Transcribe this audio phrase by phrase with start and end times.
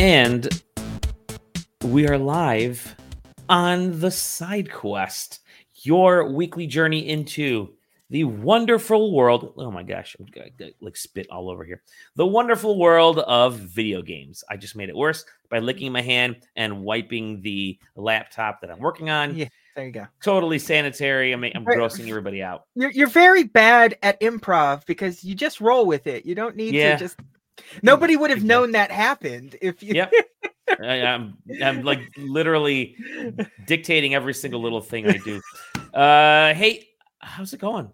[0.00, 0.48] And
[1.84, 2.96] we are live
[3.50, 5.40] on the side quest,
[5.82, 7.74] your weekly journey into
[8.08, 9.52] the wonderful world.
[9.58, 10.26] Oh my gosh, I'm
[10.80, 11.82] like spit all over here.
[12.16, 14.42] The wonderful world of video games.
[14.48, 18.78] I just made it worse by licking my hand and wiping the laptop that I'm
[18.80, 19.36] working on.
[19.36, 20.06] Yeah, there you go.
[20.24, 21.32] Totally sanitary.
[21.32, 22.64] I'm, I'm grossing everybody out.
[22.74, 26.24] You're you're very bad at improv because you just roll with it.
[26.24, 26.92] You don't need Yeah.
[26.96, 27.20] to just.
[27.82, 29.94] Nobody would have known that happened if you.
[29.94, 30.12] Yep.
[30.80, 32.96] I, I'm I'm like literally
[33.66, 35.40] dictating every single little thing I do.
[35.92, 36.88] Uh, hey,
[37.20, 37.90] how's it going?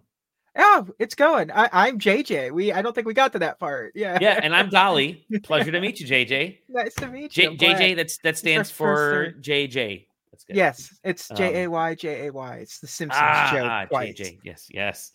[0.55, 1.51] Oh, it's going.
[1.51, 2.51] I, I'm JJ.
[2.51, 3.93] We I don't think we got to that part.
[3.95, 4.17] Yeah.
[4.19, 5.23] Yeah, and I'm Dali.
[5.43, 6.59] Pleasure to meet you, JJ.
[6.67, 7.49] nice to meet you.
[7.49, 7.57] I'm.
[7.57, 10.07] JJ, that's that stands for JJ.
[10.37, 10.55] That's good.
[10.55, 12.57] Yes, it's Um, J A Y J A Y.
[12.57, 13.71] It's the Simpsons Ah, joke.
[13.91, 14.03] ah.
[14.03, 14.37] JJ.
[14.43, 15.11] Yes, yes.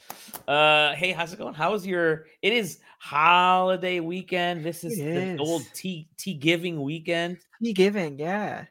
[0.49, 1.55] Uh, hey, how's it going?
[1.55, 2.27] How's your?
[2.43, 4.65] It is holiday weekend.
[4.65, 7.39] This is It the old tea tea giving weekend.
[7.63, 8.65] Tea giving, yeah.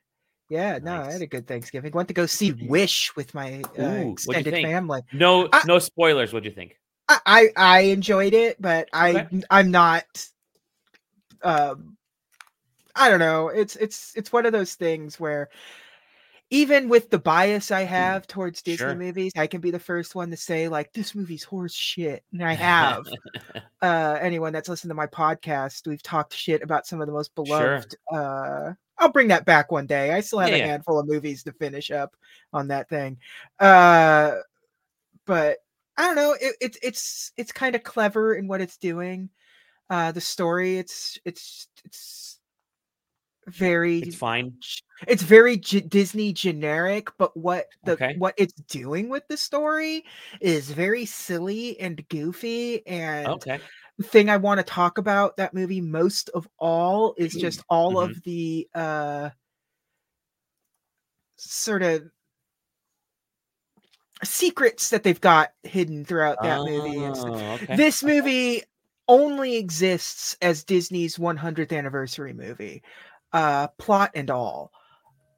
[0.49, 1.93] Yeah, no, I had a good Thanksgiving.
[1.93, 4.99] Went to go see Wish with my uh, Ooh, extended family.
[5.13, 6.33] No, I- no spoilers.
[6.33, 6.75] What'd you think?
[7.07, 9.41] I, I I enjoyed it, but I Okay.
[9.49, 10.03] I'm not
[11.43, 11.95] um
[12.93, 13.47] I don't know.
[13.47, 15.49] It's it's it's one of those things where
[16.51, 18.95] even with the bias I have towards Disney Sure.
[18.95, 22.23] movies, I can be the first one to say like this movie's horse shit.
[22.33, 23.07] And I have.
[23.81, 27.33] uh anyone that's listened to my podcast, we've talked shit about some of the most
[27.45, 27.77] Sure.
[27.77, 30.11] beloved uh I'll bring that back one day.
[30.13, 30.67] I still have Yeah, a yeah.
[30.67, 32.15] handful of movies to finish up
[32.53, 33.17] on that thing.
[33.59, 34.35] Uh
[35.25, 35.59] but
[35.97, 36.35] I don't know.
[36.39, 39.29] It, it's it's it's kind of clever in what it's doing.
[39.89, 42.39] Uh, the story, it's it's it's
[43.47, 44.57] very It's fine.
[45.07, 48.13] it's very G- Disney generic, but what the Okay.
[48.13, 50.05] what it's doing with the story
[50.41, 52.85] is very silly and goofy.
[52.87, 53.61] And Okay.
[53.97, 57.99] the thing I want to talk about that movie most of all is just all
[57.99, 57.99] Mhm.
[57.99, 59.31] of the uh
[61.37, 62.11] sort of
[64.23, 67.05] secrets that they've got hidden throughout that movie.
[67.07, 67.77] Oh, okay.
[67.77, 68.63] This movie
[69.07, 72.83] only exists as Disney's 100th anniversary movie,
[73.33, 74.71] uh, plot and all.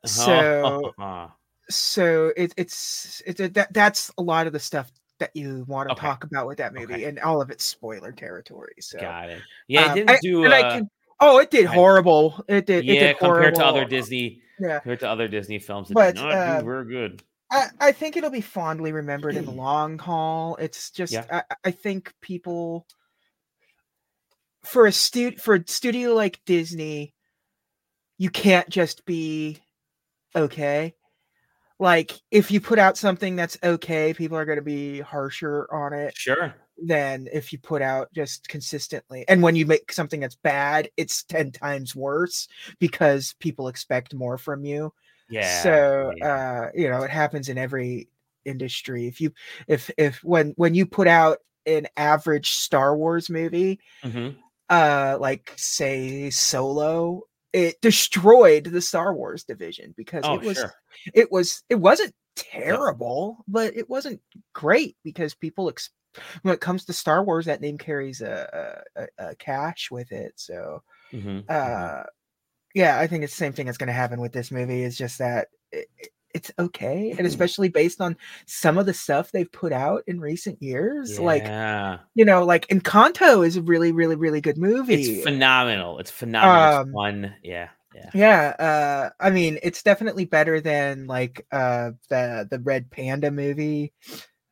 [0.05, 1.31] So, Oh,
[1.69, 5.87] so it, it's it's a, that that's a lot of the stuff that you want
[5.89, 6.01] to Okay.
[6.01, 7.03] talk about with that movie, Okay.
[7.05, 8.73] and all of it's spoiler territory.
[8.79, 9.41] So, got it.
[9.67, 10.45] Yeah, it um, didn't do.
[10.45, 10.89] I uh, can-
[11.19, 12.43] oh, it did horrible.
[12.47, 12.83] It did.
[12.83, 13.85] it yeah, did compared to other.
[13.85, 14.79] Disney, Yeah.
[14.79, 17.23] compared to other Disney films, it But, did not uh, do very good.
[17.51, 20.55] I, I think it'll be fondly remembered in the long haul.
[20.57, 21.25] It's just Yeah.
[21.31, 22.87] I, I think people
[24.63, 27.12] for a stu- for a studio like Disney,
[28.17, 29.59] you can't just be
[30.35, 30.95] okay.
[31.79, 35.93] Like if you put out something that's okay, people are going to be harsher on
[35.93, 36.53] it Sure.
[36.77, 39.25] than if you put out just consistently.
[39.27, 42.47] And when you make something that's bad, it's 10 times worse
[42.79, 44.93] because people expect more from you
[45.29, 45.61] Yeah.
[45.63, 46.35] so yeah.
[46.35, 48.07] uh you know it happens in every
[48.45, 49.31] industry if you
[49.67, 54.35] if if when when you put out an average star wars movie Mhm.
[54.69, 57.21] uh like say solo
[57.53, 60.73] it destroyed the star wars division because Oh, it was sure.
[61.13, 64.19] it was it wasn't terrible but it wasn't
[64.53, 65.91] great because people ex-
[66.41, 70.33] when it comes to star wars that name carries a, a, a- cash with it
[70.35, 70.81] so
[71.13, 71.49] Mhm, mhm.
[71.49, 72.03] uh
[72.73, 74.97] yeah i think it's the same thing that's going to happen with this movie is
[74.97, 75.87] just that it-
[76.33, 80.61] it's okay and especially based on some of the stuff they've put out in recent
[80.61, 81.43] years like
[82.15, 85.99] you know like encanto is a really really really good movie it's phenomenal.
[85.99, 86.79] It's phenomenal.
[86.79, 87.35] Um, it's fun.
[87.43, 87.69] Yeah.
[87.95, 88.09] Yeah.
[88.15, 93.93] yeah uh i mean it's definitely better than like uh the the red panda movie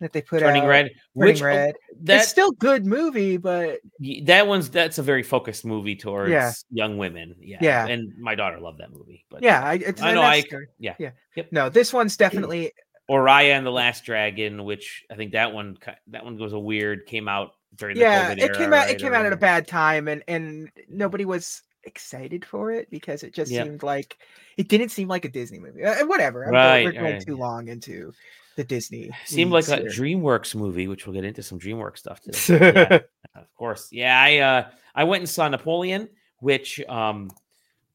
[0.01, 0.81] that they put Turning out Red.
[0.87, 3.79] Turning Which red that it's still good movie but
[4.25, 6.51] that one's that's a very focused movie towards Yeah.
[6.71, 7.35] young women.
[7.39, 7.59] Yeah.
[7.61, 7.87] Yeah.
[7.87, 9.25] And my daughter loved that movie.
[9.29, 10.65] But yeah i, it's, I know, I- good.
[10.79, 10.95] yeah.
[10.99, 11.47] yeah Yep.
[11.51, 12.71] no this one's definitely
[13.07, 16.59] or Raya and the Last Dragon, which I think that one that one was a
[16.59, 19.37] weird came out during the yeah it came out right, it came out at a
[19.37, 23.63] bad time and and nobody was excited for it because it just Yeah.
[23.63, 24.17] seemed like
[24.57, 27.25] it didn't seem like a disney movie Uh, whatever I'm Right, going, we're going right.
[27.25, 28.13] too long into
[28.57, 30.01] the disney seemed like weeds a.
[30.01, 32.87] DreamWorks movie, which we'll get into some DreamWorks stuff today.
[32.89, 32.99] yeah,
[33.41, 33.89] of course.
[33.91, 36.09] Yeah, I uh I went and saw Napoleon,
[36.39, 37.29] which um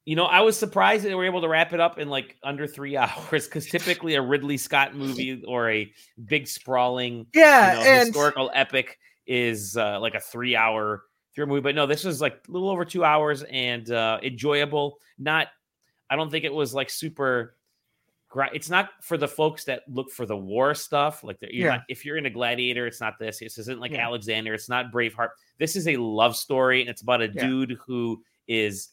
[0.05, 2.37] you know, I was surprised that they were able to wrap it up in like
[2.43, 5.93] under three hours because typically a Ridley Scott movie or a
[6.25, 11.03] big sprawling yeah you know, and historical epic is uh, like a three hour
[11.35, 11.61] three movie.
[11.61, 14.99] But no, this was like a little over two hours and uh, enjoyable.
[15.19, 15.49] Not,
[16.09, 17.57] I don't think it was like super.
[18.53, 21.25] It's not for the folks that look for the war stuff.
[21.25, 21.77] Like, you're Yeah.
[21.77, 23.39] not, if you're in a gladiator, it's not this.
[23.39, 24.05] This isn't like Yeah.
[24.07, 24.53] Alexander.
[24.55, 25.31] It's not Braveheart.
[25.59, 27.47] This is a love story, and it's about a Yeah.
[27.47, 28.91] dude who is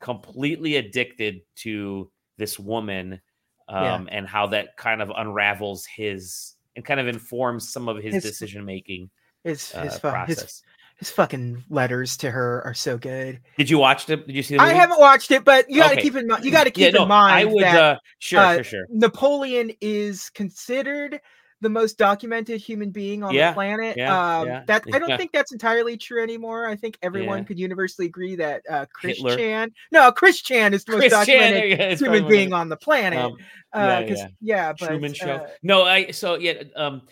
[0.00, 3.20] completely addicted to this woman
[3.68, 8.14] um, and how that kind of unravels his and kind of informs some of his,
[8.14, 9.08] His- decision making
[9.44, 10.62] His uh, his, fu- his process.
[10.98, 13.40] His fucking letters to her are so good.
[13.58, 14.26] Did you watch it?
[14.26, 16.02] Did you see the I haven't watched it, but you got to Okay.
[16.02, 16.44] keep in mind.
[16.44, 17.62] You got to Yeah, keep no, in mind I would.
[17.62, 18.86] that uh, sure, uh, sure, sure.
[18.90, 21.20] Napoleon is considered
[21.60, 23.96] the most documented human being on Yeah, the planet.
[23.96, 25.16] yeah, um, yeah, that I don't yeah.
[25.16, 26.68] think that's entirely true anymore.
[26.68, 27.44] I think everyone Yeah.
[27.44, 29.36] could universally agree that uh, Chris Hitler.
[29.36, 32.76] Chan, no, Chris Chan is the most Chris documented yeah, it's human being on the
[32.76, 33.18] planet.
[33.18, 33.36] Um,
[33.72, 34.26] uh, yeah.
[34.40, 35.36] yeah, but Truman Show.
[35.36, 36.10] uh, no, I.
[36.10, 36.62] So yeah.
[36.76, 37.02] Um,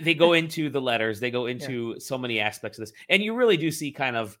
[0.00, 1.20] they, go into the letters.
[1.20, 4.38] They go into so many aspects of this, and you really do see kind of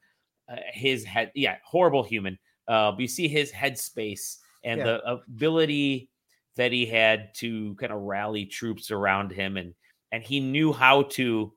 [0.48, 1.32] uh, his head.
[1.34, 2.38] Yeah, horrible human.
[2.68, 4.84] Uh, but you see his headspace and Yeah.
[4.84, 6.08] the ability
[6.56, 9.74] that he had to kind of rally troops around him, and
[10.12, 11.52] and he knew how to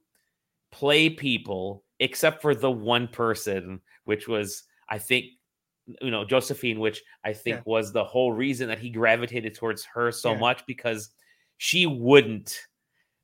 [0.72, 5.26] play people, except for the one person, which was I think
[6.02, 7.64] you know Josephine, which I think Yeah.
[7.66, 10.40] was the whole reason that he gravitated towards her so Yeah.
[10.40, 11.10] much because
[11.58, 12.60] she wouldn't.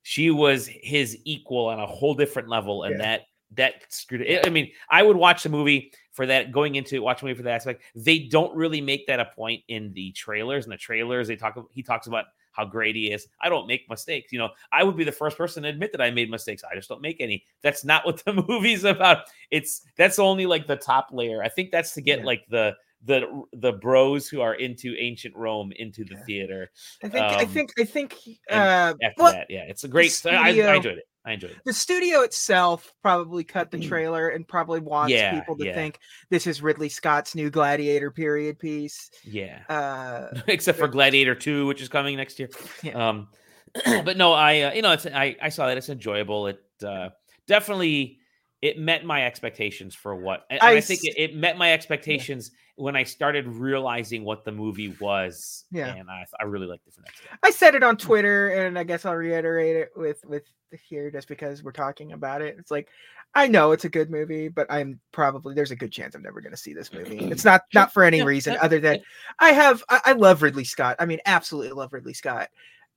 [0.03, 3.05] She was his equal on a whole different level, and Yeah.
[3.05, 3.21] that
[3.55, 4.45] that screwed it.
[4.47, 6.51] I mean, I would watch the movie for that.
[6.51, 9.63] Going into watch a movie for that aspect, they don't really make that a point
[9.67, 10.65] in the trailers.
[10.65, 11.55] In the trailers, they talk.
[11.71, 13.27] He talks about how great he is.
[13.41, 14.31] I don't make mistakes.
[14.31, 16.63] You know, I would be the first person to admit that I made mistakes.
[16.69, 17.45] I just don't make any.
[17.61, 19.25] That's not what the movie's about.
[19.51, 21.43] It's that's only like the top layer.
[21.43, 22.25] I think that's to get Yeah.
[22.25, 26.71] like the the the bros who are into ancient Rome into the theater.
[27.03, 28.17] I think I um, think I think
[28.49, 30.21] uh, After well, that, yeah, it's a great.
[30.25, 31.05] I, I enjoyed it.
[31.25, 31.57] I enjoyed it.
[31.63, 35.17] the studio itself probably cut the trailer and probably wants Mm.
[35.17, 35.73] Yeah, people to yeah.
[35.73, 39.09] think this is Ridley Scott's new Gladiator period piece.
[39.23, 39.59] Yeah.
[39.69, 42.49] Uh, except for Gladiator 2, which is coming next year.
[42.83, 43.09] Yeah.
[43.09, 43.27] Um,
[43.85, 46.47] but no, I uh, you know it's I I saw that it's enjoyable.
[46.47, 47.09] It uh,
[47.47, 48.19] definitely
[48.63, 52.51] it met my expectations for what and I I, think it, it met my expectations
[52.75, 55.65] when I started realizing what the movie was.
[55.69, 55.93] Yeah.
[55.93, 57.21] and I I really liked it for next.
[57.43, 61.27] I said it on Twitter, and I guess I'll reiterate it with with here just
[61.27, 62.55] because we're talking about it.
[62.57, 62.87] It's like
[63.35, 66.39] I know it's a good movie, but I'm probably there's a good chance I'm never
[66.39, 67.17] going to see this movie.
[67.17, 69.01] It's not not for any reason other than
[69.39, 70.95] I have I, I love Ridley Scott.
[70.99, 72.47] I mean, absolutely love Ridley Scott.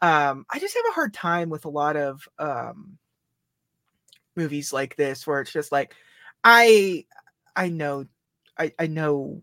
[0.01, 2.99] Um, I just have a hard time with a lot of um
[4.37, 5.94] movies like this where it's just like
[6.44, 7.06] I
[7.55, 8.06] I know
[8.59, 9.43] I I know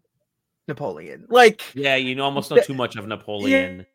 [0.67, 3.85] Napoleon like Yeah, you know almost know too much of Napoleon.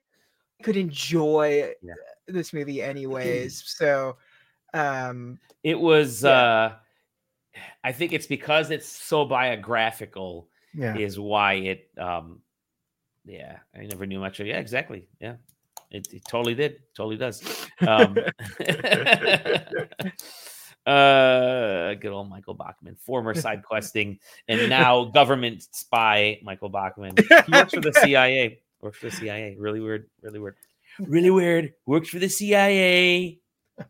[0.62, 1.94] could enjoy Yeah.
[2.26, 3.62] this movie anyways.
[3.66, 4.16] So
[4.74, 6.30] um It was Yeah.
[6.30, 6.76] uh
[7.82, 10.96] I think it's because it's so biographical yeah.
[10.96, 12.42] is why it um
[13.24, 15.36] yeah i never knew much of yeah exactly yeah
[15.90, 17.42] it, it totally did totally does
[17.86, 18.16] um
[20.88, 24.18] uh good old michael bachman former side questing
[24.48, 27.14] and now government spy michael bachman
[27.46, 30.56] he works for the cia works for the cia really weird really weird
[31.00, 33.38] really weird works for the cia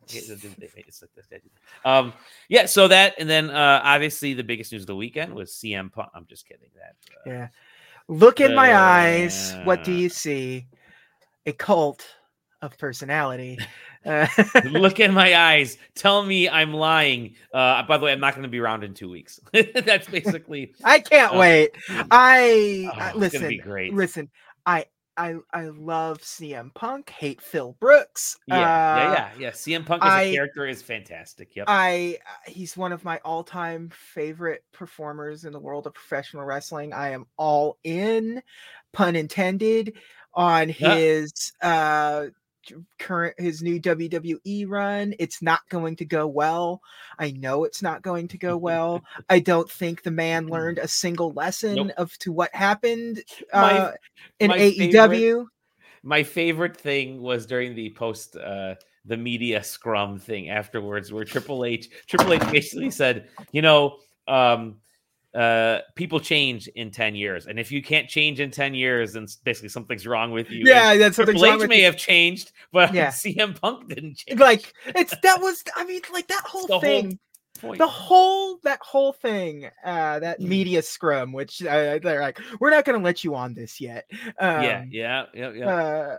[0.04, 1.50] Okay, so they- they- it's like this guy did
[1.82, 1.90] that.
[1.90, 2.12] Um,
[2.50, 5.90] yeah, so that, and then uh, obviously the biggest news of the weekend was CM
[5.90, 6.10] Punk.
[6.14, 6.68] I'm just kidding.
[6.74, 7.48] That uh, Yeah.
[8.06, 9.54] Look in my eyes.
[9.64, 10.66] What do Uh, you see?
[11.46, 12.06] A cult
[12.60, 13.56] of personality.
[14.04, 14.26] Uh,
[14.70, 15.76] look in my eyes.
[15.94, 17.34] Tell me I'm lying.
[17.52, 19.40] Uh, by the way, I'm not going to be around in two weeks.
[19.52, 20.74] That's basically.
[20.84, 21.70] I can't Uh, wait.
[22.10, 23.58] I, Oh, I it's listen.
[23.62, 23.94] great.
[23.94, 24.30] Listen.
[24.66, 24.86] I
[25.16, 27.10] I I love CM Punk.
[27.10, 28.36] Hate Phil Brooks.
[28.46, 29.50] Yeah, Uh, yeah, yeah, yeah.
[29.50, 31.56] CM Punk as a I- character is fantastic.
[31.56, 31.64] Yep.
[31.68, 36.92] I uh, he's one of my all-time favorite performers in the world of professional wrestling.
[36.92, 38.40] I am all in,
[38.92, 39.94] pun intended,
[40.34, 40.94] on Yeah.
[40.94, 42.26] his uh
[42.98, 45.14] current his new WWE run.
[45.18, 46.80] It's not going to go well.
[47.18, 49.02] I know it's not going to go well.
[49.28, 51.90] I don't think the man learned a single lesson Nope.
[51.96, 53.22] of to what happened
[53.52, 53.92] My- uh,
[54.40, 55.46] in my AEW.
[56.02, 61.64] My favorite thing was during the post uh the media scrum thing afterwards where Triple
[61.64, 63.96] H Triple H basically said, you know,
[64.26, 64.76] um
[65.34, 69.26] uh people change in 10 years and if you can't change in 10 years then
[69.44, 70.60] basically something's wrong with you.
[70.60, 71.84] And Yeah, that's something Triple H may you.
[71.84, 73.08] have changed, but Yeah.
[73.12, 74.40] CM Punk didn't change.
[74.40, 77.18] like it's that was I mean like that whole the whole thing.
[77.60, 77.78] point.
[77.78, 80.46] the whole that whole thing uh that Mm.
[80.48, 84.06] media scrum which uh, they're like we're not going to let you on this yet
[84.38, 85.66] um, yeah, yeah, yeah, yeah.
[85.68, 86.16] uh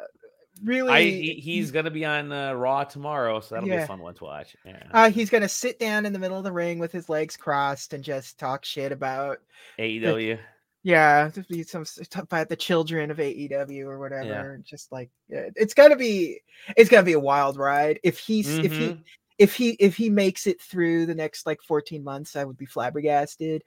[0.63, 3.99] really I he, he's gonna be on uh, Raw tomorrow, so that'll be a fun
[3.99, 4.55] one to watch.
[4.65, 4.83] Yeah.
[4.91, 7.35] uh, he's going to sit down in the middle of the ring with his legs
[7.37, 9.39] crossed and just talk shit about
[9.79, 10.37] AEW.
[10.83, 11.85] yeah just be some
[12.15, 16.39] about the children of AEW or whatever just like yeah, it's to be
[16.77, 19.03] it's going to be a wild ride if he's if he Mhm.
[19.37, 22.65] if he if he makes it through the next like 14 months i would be
[22.65, 23.63] flabbergasted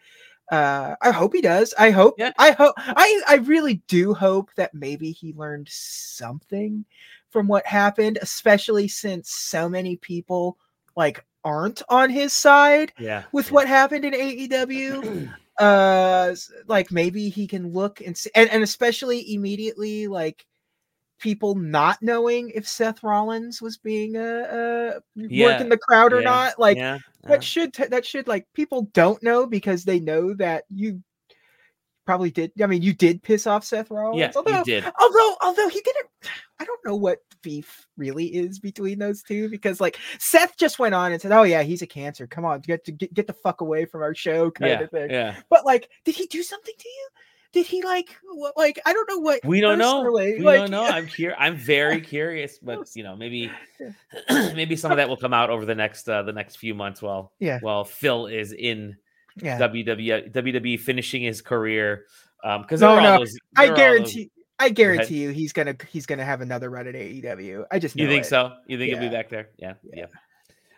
[0.51, 1.73] Uh, I hope he does.
[1.79, 2.15] I hope.
[2.19, 2.33] Yeah.
[2.39, 2.75] I hope.
[2.77, 6.85] I I really do hope that maybe he learned something
[7.31, 10.59] from what happened, especially since so many people
[10.97, 13.25] like aren't on his side Yeah.
[13.33, 13.53] with yeah.
[13.55, 15.33] what happened in AEW.
[15.59, 16.35] uh,
[16.67, 20.45] like maybe he can look and see, and, and especially immediately like
[21.23, 24.21] people not knowing if Seth Rollins was being uh,
[24.99, 26.59] uh Yeah, working the crowd or Yeah, not.
[26.59, 30.65] Like yeah, that should t- that should like people don't know because they know that
[30.69, 31.03] you
[32.05, 32.53] probably did.
[32.61, 34.21] I mean, you did piss off Seth Rollins.
[34.21, 34.85] yeah, although, did.
[35.01, 36.09] although although he didn't.
[36.61, 40.95] I don't know what beef really is between those two because like Seth just went
[40.95, 42.27] on and said, "Oh yeah, he's a cancer.
[42.27, 44.91] Come on, get to get, get the fuck away from our show," kind Yeah, of
[44.91, 45.11] thing.
[45.11, 45.37] yeah.
[45.51, 47.09] But like, did he do something to you?
[47.53, 50.01] Did he like what, like I don't know what We don't know.
[50.03, 50.85] personally, We like, don't know.
[50.85, 51.35] I'm here.
[51.39, 53.51] I'm very curious, but you know, maybe
[54.31, 57.03] maybe some of that will come out over the next uh, the next few months
[57.03, 57.59] while Yeah.
[57.61, 58.97] while Phil is in
[59.37, 62.07] Yeah, WWE WWE finishing his career.
[62.45, 63.37] Um, because No, there are all no, those.
[63.57, 64.31] I all those- guarantee.
[64.59, 67.65] I guarantee you, he's gonna he's gonna have another run at AEW.
[67.71, 68.29] I just know You think it.
[68.29, 68.53] so?
[68.69, 69.49] You think he'll be back there?
[69.59, 70.07] Yeah, Yeah.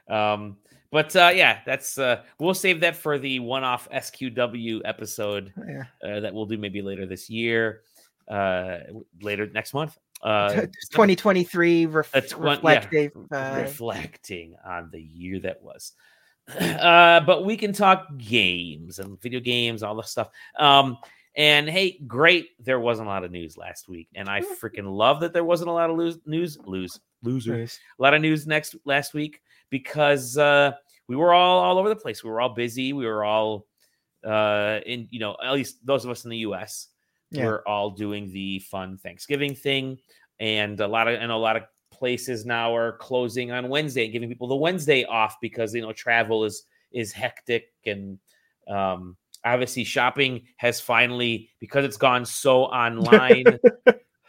[0.08, 0.32] yeah.
[0.32, 0.56] Um,
[0.94, 5.82] but uh, yeah, that's uh, we'll save that for the one-off SQW episode Yeah.
[6.08, 7.80] uh, that we'll do maybe later this year,
[8.28, 8.78] uh,
[9.20, 9.98] later next month.
[10.22, 13.08] Uh, 2023 ref- one- yeah.
[13.32, 15.92] uh, reflecting on the year that was.
[16.60, 20.28] Uh, but we can talk games and video games, all the stuff.
[20.58, 20.98] Um,
[21.36, 25.20] and hey, great, there wasn't a lot of news last week, and I freaking love
[25.20, 27.80] that there wasn't a lot of lose, news, lose, loser, news.
[27.98, 29.40] a lot of news next last week
[29.74, 30.70] because uh,
[31.08, 32.22] we were all all over the place.
[32.22, 32.92] We were all busy.
[32.92, 33.66] We were all
[34.24, 36.90] uh, in, you know, at least those of us in the U.S.
[37.32, 37.46] Yeah.
[37.46, 39.98] We're all doing the fun Thanksgiving thing,
[40.38, 44.12] and a lot of and a lot of places now are closing on Wednesday, and
[44.12, 46.62] giving people the Wednesday off because you know travel is
[46.92, 48.20] is hectic and
[48.68, 53.58] um, obviously shopping has finally because it's gone so online.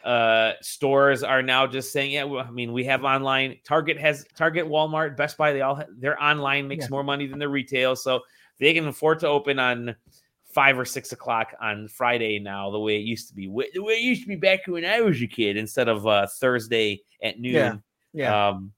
[0.06, 4.24] Uh stores are now just saying yeah well, i mean we have online target has
[4.36, 6.90] target walmart best buy they all their online makes Yeah.
[6.90, 8.20] more money than their retail so
[8.60, 9.96] they can afford to open on
[10.44, 13.94] five or six o'clock on friday now the way it used to be the way
[13.94, 17.40] it used to be back when i was a kid instead of uh thursday at
[17.40, 17.76] noon Yeah.
[18.12, 18.48] Yeah.
[18.50, 18.72] um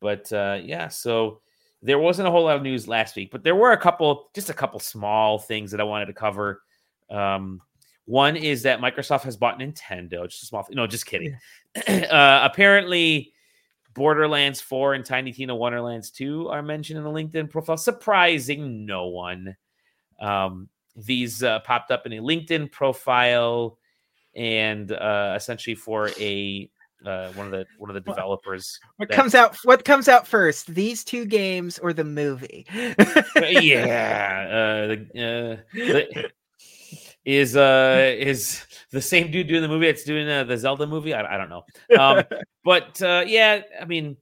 [0.00, 1.40] but uh yeah so
[1.82, 4.50] there wasn't a whole lot of news last week but there were a couple just
[4.50, 6.62] a couple small things that i wanted to cover
[7.10, 7.60] um
[8.06, 10.28] one is that Microsoft has bought Nintendo.
[10.28, 11.36] Just a small, no, just kidding.
[11.88, 13.32] uh, apparently,
[13.94, 17.76] Borderlands 4 and Tiny Tina Wonderlands 2 are mentioned in the LinkedIn profile.
[17.76, 19.56] Surprising no one.
[20.20, 23.78] Um, these uh, popped up in a LinkedIn profile,
[24.36, 26.70] and uh, essentially for a
[27.04, 28.78] uh, one of the one of the developers.
[28.96, 29.56] what that- comes out?
[29.64, 30.74] What comes out first?
[30.74, 32.66] These two games or the movie?
[32.70, 36.30] yeah, uh, the, uh, the,
[37.24, 41.14] is uh is the same dude doing the movie that's doing uh, the Zelda movie?
[41.14, 41.64] I, I don't know.
[41.98, 42.24] Um,
[42.64, 44.16] but uh, yeah, I mean,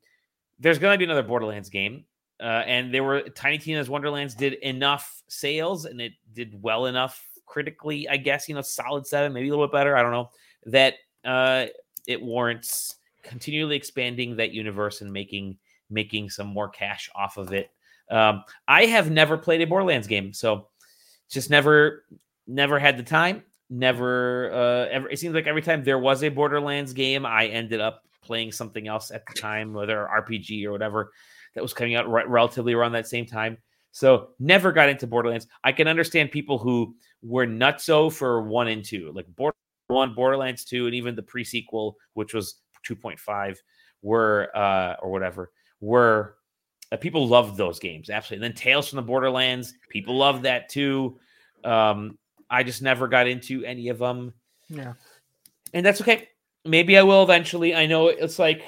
[0.59, 2.05] there's gonna be another Borderlands game,
[2.41, 7.23] uh, and there were Tiny Tina's Wonderlands did enough sales and it did well enough
[7.47, 8.49] critically, I guess.
[8.49, 9.97] You know, solid seven, maybe a little bit better.
[9.97, 10.31] I don't know
[10.67, 10.95] that
[11.25, 11.67] uh,
[12.07, 15.59] it warrants continually expanding that universe and making
[15.91, 17.71] making some more cash off of it.
[18.11, 20.69] Um, I have never played a Borderlands game, so
[21.31, 22.05] just never
[22.47, 23.43] never had the time.
[23.71, 27.81] Never uh ever it seems like every time there was a Borderlands game, I ended
[27.81, 31.13] up playing something else at the time, whether RPG or whatever
[31.55, 33.59] that was coming out re- relatively around that same time.
[33.91, 35.47] So never got into Borderlands.
[35.65, 39.57] I can understand people who were nutso for one and two, like Border
[39.89, 42.57] one, Borderlands two, and even the pre-sequel, which was
[42.89, 43.57] 2.5,
[44.03, 46.37] were uh or whatever, were
[46.91, 48.47] uh, people loved those games absolutely.
[48.47, 51.19] And then Tales from the Borderlands, people loved that too.
[51.65, 52.19] Um,
[52.53, 54.35] I just never got into any of them,
[54.69, 54.93] yeah.
[55.73, 56.29] and that's okay.
[56.65, 57.75] Maybe I will eventually.
[57.75, 58.63] I know it's like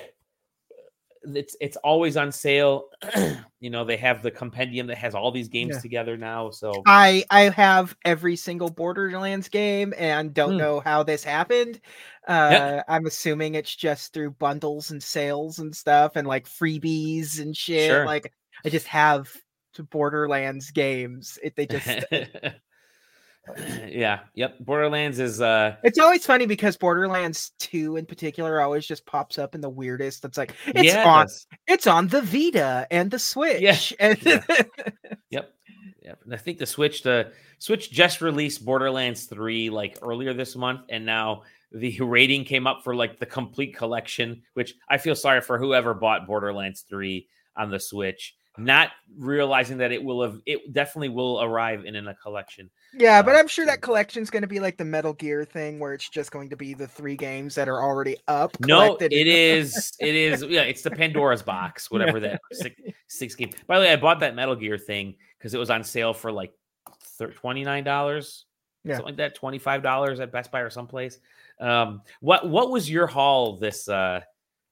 [1.22, 2.86] it's it's always on sale.
[3.60, 5.80] you know, they have the compendium that has all these games Yeah.
[5.80, 6.50] together now.
[6.50, 10.58] So I I have every single Borderlands game and don't Hmm.
[10.58, 11.80] know how this happened.
[12.26, 17.56] Uh, I'm assuming it's just through bundles and sales and stuff and like freebies and
[17.56, 17.90] shit.
[17.90, 18.06] Sure.
[18.06, 18.32] Like
[18.64, 19.30] I just have
[19.90, 21.38] Borderlands games.
[21.42, 22.04] It they just
[23.86, 24.58] yeah, yep.
[24.60, 29.54] Borderlands is uh It's always funny because Borderlands 2 in particular always just pops up
[29.54, 30.24] in the weirdest.
[30.24, 31.46] It's like it's yeah, on does.
[31.66, 33.92] it's on the Vita and the Switch.
[34.00, 34.42] And yeah.
[35.30, 35.54] Yep.
[36.02, 36.20] Yep.
[36.24, 40.82] And I think the Switch, the Switch just released Borderlands 3 like earlier this month,
[40.90, 45.40] and now the rating came up for like the complete collection, which I feel sorry
[45.40, 48.34] for whoever bought Borderlands 3 on the Switch.
[48.56, 52.70] Not realizing that it will have it definitely will arrive in, in a collection.
[52.92, 55.80] Yeah, but Uh, I'm sure that collection's going to be like the Metal Gear thing,
[55.80, 58.56] where it's just going to be the three games that are already up.
[58.60, 59.92] No, it is.
[59.98, 60.42] It is.
[60.44, 63.50] Yeah, it's the Pandora's box, whatever that six, six game.
[63.66, 66.30] By the way, I bought that Metal Gear thing because it was on sale for
[66.30, 66.52] like
[67.36, 68.44] twenty nine dollars,
[68.84, 68.94] Yeah.
[68.94, 71.18] something like that, twenty five dollars at Best Buy or someplace.
[71.60, 74.20] Um, what what was your haul this uh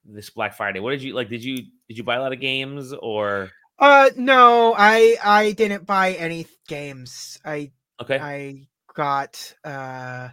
[0.05, 0.79] this Black Friday?
[0.81, 1.29] What did you like?
[1.29, 1.57] Did you
[1.89, 6.47] did you buy a lot of games or Uh, no, I I didn't buy any
[6.69, 7.39] games.
[7.45, 8.19] I okay?
[8.19, 10.29] I got uh,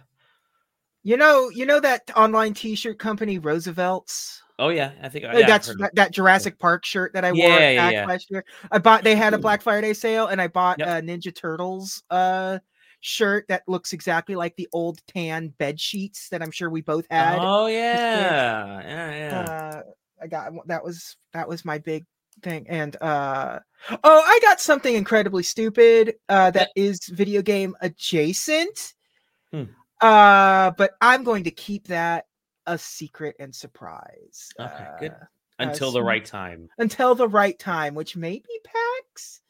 [1.02, 4.42] you know, you know that online T-shirt company Roosevelt's.
[4.58, 7.38] oh yeah, I think Uh, yeah, That's that, that Jurassic Park shirt that I wore
[7.46, 8.06] Yeah, yeah, yeah.
[8.06, 8.44] last year.
[8.70, 9.02] I bought.
[9.02, 10.88] They had a Black Friday sale, and I bought Yep.
[10.88, 12.58] a Ninja Turtles uh
[13.02, 17.06] shirt that looks exactly like the old tan bed sheets that I'm sure we both
[17.10, 17.38] had.
[17.42, 19.44] Oh yeah, yeah, yeah.
[19.46, 19.82] uh
[20.22, 22.04] i got that was that was my big
[22.42, 23.58] thing and uh
[24.04, 28.94] oh i got something incredibly stupid uh that is video game adjacent
[29.52, 29.64] Hmm.
[30.00, 32.26] uh but i'm going to keep that
[32.66, 35.12] a secret and surprise Okay, good.
[35.12, 35.24] uh,
[35.58, 36.68] Until uh, the right time.
[36.78, 39.40] until the right time which may be pax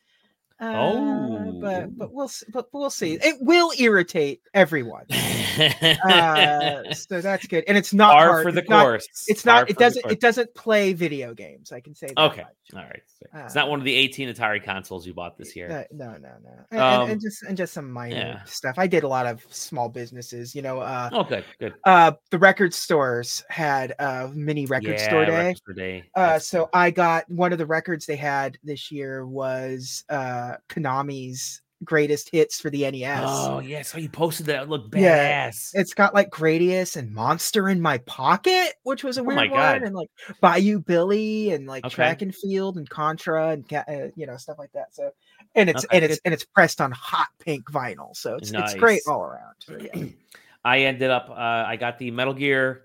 [0.61, 1.59] uh, Oh.
[1.61, 7.77] but but we'll but we'll see it will irritate everyone uh so that's good and
[7.77, 8.43] it's not Par hard.
[8.45, 9.09] for the It's not- course.
[9.27, 12.43] it's not for it doesn't it doesn't play video games i can say that Okay.
[12.43, 12.51] much.
[12.73, 13.03] All right.
[13.47, 15.69] It's not Uh, one of the 18 Atari consoles you bought this year.
[15.71, 18.45] Uh, no no no and, Um, and just and just some minor yeah.
[18.45, 21.75] stuff i did a lot of small businesses you know uh Oh, good, good.
[21.85, 26.05] uh the record stores had a mini record yeah, store day Record Store Day.
[26.15, 30.05] uh That's- so i got one of the records they had this year was
[30.51, 34.65] uh konami's greatest hits for the nes oh yeah, so you posted that.
[34.65, 35.51] It looked Yeah.
[35.73, 39.49] It's got like Gradius and Monster in My Pocket, which was a Oh weird my
[39.49, 39.83] one, God.
[39.85, 40.11] and like
[40.43, 41.95] Bayou Billy and like Okay.
[41.95, 44.95] Track and Field and Contra and uh, you know stuff like that.
[44.95, 45.11] So,
[45.55, 48.75] and it's Okay, and it's and it's pressed on hot pink vinyl, so it's it's
[48.75, 49.55] great all around.
[49.61, 50.05] So, yeah.
[50.67, 51.31] I ended up.
[51.31, 52.83] Uh, I got the Metal Gear,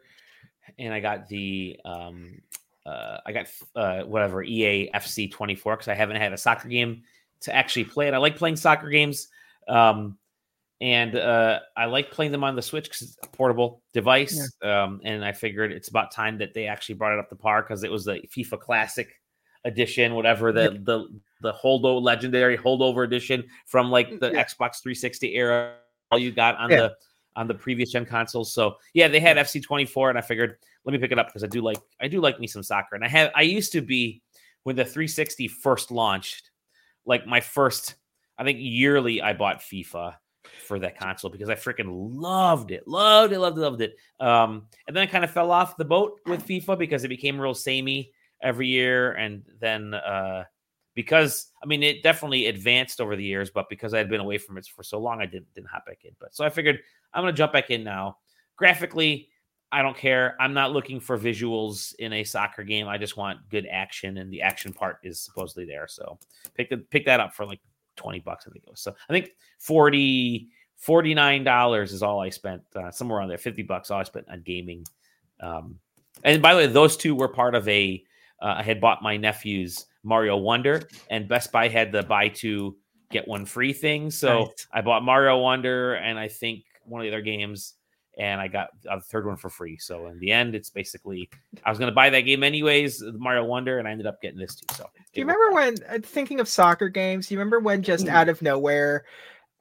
[0.80, 1.78] and I got the.
[1.84, 2.42] Um,
[2.86, 7.04] uh, I got uh, whatever EA FC 24 because I haven't had a soccer game
[7.46, 8.14] to actually play it.
[8.14, 9.28] I like playing soccer games,
[9.68, 10.18] um,
[10.82, 14.52] and uh, I like playing them on the Switch because it's a portable device.
[14.62, 17.62] Um, and I figured it's about time that they actually brought it up to par
[17.62, 19.10] because it was the FIFA Classic
[19.64, 21.08] edition, whatever the the
[21.42, 24.44] the holdover legendary holdover edition from like the Yeah.
[24.44, 25.76] Xbox 360 era.
[26.12, 26.78] All you got on Yeah.
[26.78, 26.96] the
[27.38, 28.54] on the previous gen consoles.
[28.54, 31.44] So yeah, they had FC 24, and I figured let me pick it up because
[31.44, 33.82] I do like I do like me some soccer, and I have I used to
[33.82, 34.22] be
[34.64, 36.52] when the 360 first launched,
[37.06, 37.96] like my first
[38.38, 40.16] I think yearly I bought FIFA
[40.66, 43.96] for that console because I freaking loved it, loved it, loved it, loved it.
[44.20, 47.40] Um, and then I kind of fell off the boat with FIFA because it became
[47.40, 50.44] real samey every year, and then uh,
[50.94, 54.38] because I mean it definitely advanced over the years, but because I had been away
[54.38, 56.12] from it for so long, I didn't didn't hop back in.
[56.20, 56.80] But so I figured
[57.14, 58.18] I'm gonna jump back in now.
[58.58, 59.30] Graphically,
[59.72, 60.36] I don't care.
[60.40, 62.88] I'm not looking for visuals in a soccer game.
[62.88, 65.88] I just want good action, and the action part is supposedly there.
[65.88, 66.18] So
[66.54, 67.60] pick the pick that up for like
[67.96, 68.82] 20 bucks, I think it was.
[68.82, 70.50] So I think 40
[70.86, 74.42] $49 is all I spent, uh, somewhere around there, 50 bucks, all I spent on
[74.42, 74.84] gaming.
[75.40, 75.80] Um,
[76.24, 78.04] and by the way, those two were part of a.
[78.42, 82.78] Uh, I had bought my nephew's Mario Wonder, and Best Buy had the buy two
[83.12, 84.12] get one free thing.
[84.12, 84.68] So Nice.
[84.74, 87.74] I bought Mario Wonder, and I think one of the other games,
[88.18, 89.78] and I got a third one for free.
[89.78, 91.30] So in the end, it's basically
[91.64, 94.40] I was going to buy that game anyways, Mario Wonder, and I ended up getting
[94.40, 94.66] this too.
[94.76, 97.28] So Do you remember when uh, thinking of soccer games?
[97.28, 99.06] Do you remember when just out of nowhere,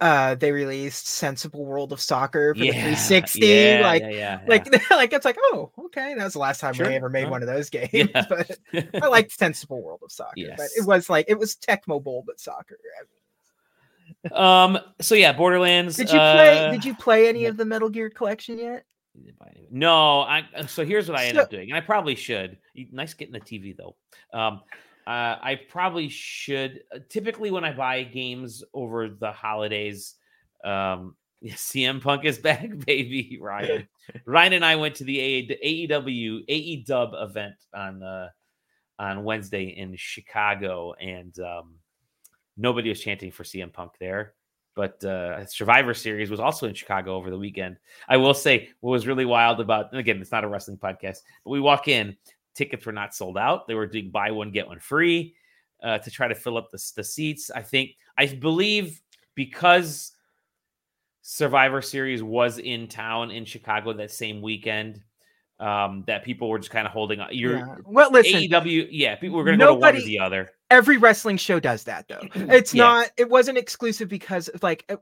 [0.00, 3.40] uh, they released Sensible World of Soccer for the 360?
[3.40, 6.74] yeah, like, yeah, yeah, like, like it's like, oh, okay, that was the last time
[6.74, 7.30] Sure, I ever made huh?
[7.30, 7.90] one of those games.
[7.92, 8.24] Yeah.
[8.28, 8.58] But.
[9.02, 10.54] I liked Sensible World of Soccer.
[10.56, 12.78] But it was like it was Tecmo Bowl, but soccer.
[14.32, 14.78] Um.
[15.00, 15.96] So yeah, Borderlands.
[15.96, 16.66] Did you play?
[16.66, 18.84] uh, did you play any of the Metal Gear collection yet?
[19.70, 20.44] No, I.
[20.66, 22.58] So here's what I end So- up doing, and I probably should.
[22.92, 23.96] Nice getting the TV though.
[24.32, 24.60] Um,
[25.06, 26.80] uh, I probably should.
[26.94, 30.14] uh, Typically, when I buy games over the holidays,
[30.64, 31.14] um,
[31.44, 33.38] CM Punk is back, baby.
[33.40, 33.86] Ryan,
[34.26, 38.28] Ryan and I went to the A- AEW AEW event on uh,
[38.98, 41.74] on Wednesday in Chicago, and um,
[42.56, 44.34] nobody was chanting for CM Punk there.
[44.74, 47.76] But uh, Survivor Series was also in Chicago over the weekend.
[48.08, 51.18] I will say what was really wild about, and again, it's not a wrestling podcast,
[51.44, 52.16] but we walk in,
[52.54, 53.68] tickets were not sold out.
[53.68, 55.36] They were doing buy one, get one free
[55.82, 57.50] uh, to try to fill up the, the seats.
[57.54, 59.00] I think, I believe
[59.36, 60.12] because
[61.22, 65.02] Survivor Series was in town in Chicago that same weekend,
[65.60, 67.28] um, that people were just kind of holding on.
[67.32, 67.76] You're Yeah.
[67.84, 70.50] Well, listen, AEW, yeah, people were going to go to one or the other.
[70.70, 72.20] every wrestling show does that though.
[72.34, 72.84] It's Yeah.
[72.84, 73.10] not.
[73.16, 74.96] It wasn't exclusive because of, like uh,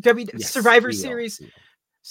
[0.00, 1.40] W Yes, Survivor Series.
[1.40, 1.48] will.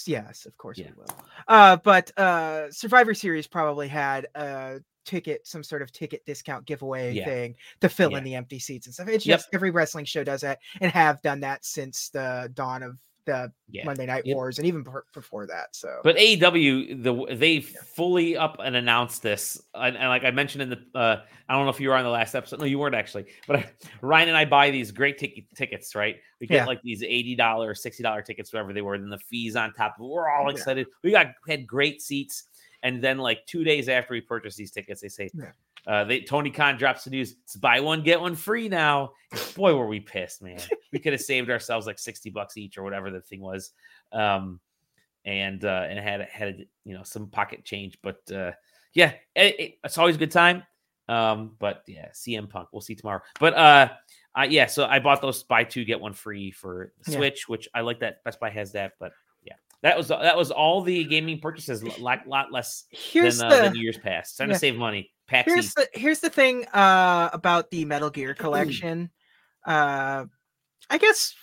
[0.06, 0.88] Yes, of course Yeah.
[0.88, 1.18] we will.
[1.48, 7.12] Uh, but uh, Survivor Series probably had a ticket, some sort of ticket discount giveaway
[7.12, 7.24] Yeah.
[7.26, 9.08] thing to fill in the empty seats and stuff.
[9.08, 9.38] It's Yep.
[9.38, 13.52] just every wrestling show does that and have done that since the dawn of the
[13.70, 13.84] Yeah.
[13.84, 14.34] Monday Night Yep.
[14.34, 15.74] Wars and even before- before that.
[15.74, 20.62] So, But AEW, the they fully up and announced this, and, and like I mentioned
[20.62, 22.58] in the, uh, I don't know if you were on the last episode.
[22.60, 23.26] No, you weren't actually.
[23.46, 23.70] But I,
[24.02, 26.16] Ryan and I buy these great ticket tickets, right?
[26.40, 26.66] We get Yeah.
[26.66, 29.96] like these eighty dollars, sixty dollar tickets, whatever they were, and the fees on top.
[29.98, 30.50] We're all Yeah.
[30.52, 30.86] excited.
[31.02, 32.44] We got had great seats,
[32.84, 35.28] and then like two days after we purchased these tickets, they say.
[35.34, 35.50] Yeah.
[35.86, 37.34] Uh, they Tony Khan drops the news.
[37.42, 39.12] It's buy one get one free now.
[39.56, 40.60] Boy, were we pissed, man.
[40.92, 43.72] we could have saved ourselves like sixty bucks each or whatever the thing was.
[44.12, 44.60] Um,
[45.26, 47.98] and uh, and had had you know some pocket change.
[48.02, 48.52] But uh,
[48.94, 50.62] yeah, it, it- it's always a good time.
[51.06, 52.68] Um, but yeah, CM Punk.
[52.72, 53.20] We'll see tomorrow.
[53.38, 53.90] But uh,
[54.34, 57.18] I, yeah, so I bought those buy two get one free for the Yeah.
[57.18, 58.92] Switch, which I like that Best Buy has that.
[58.98, 59.12] But
[59.84, 61.82] that was that was all the gaming purchases.
[61.82, 64.38] A lot, lot less here's than, uh, the than years past.
[64.38, 64.54] Trying yeah.
[64.54, 65.12] to save money.
[65.28, 69.10] Here's the here's the thing uh about the Metal Gear collection.
[69.66, 70.24] uh
[70.88, 71.34] I guess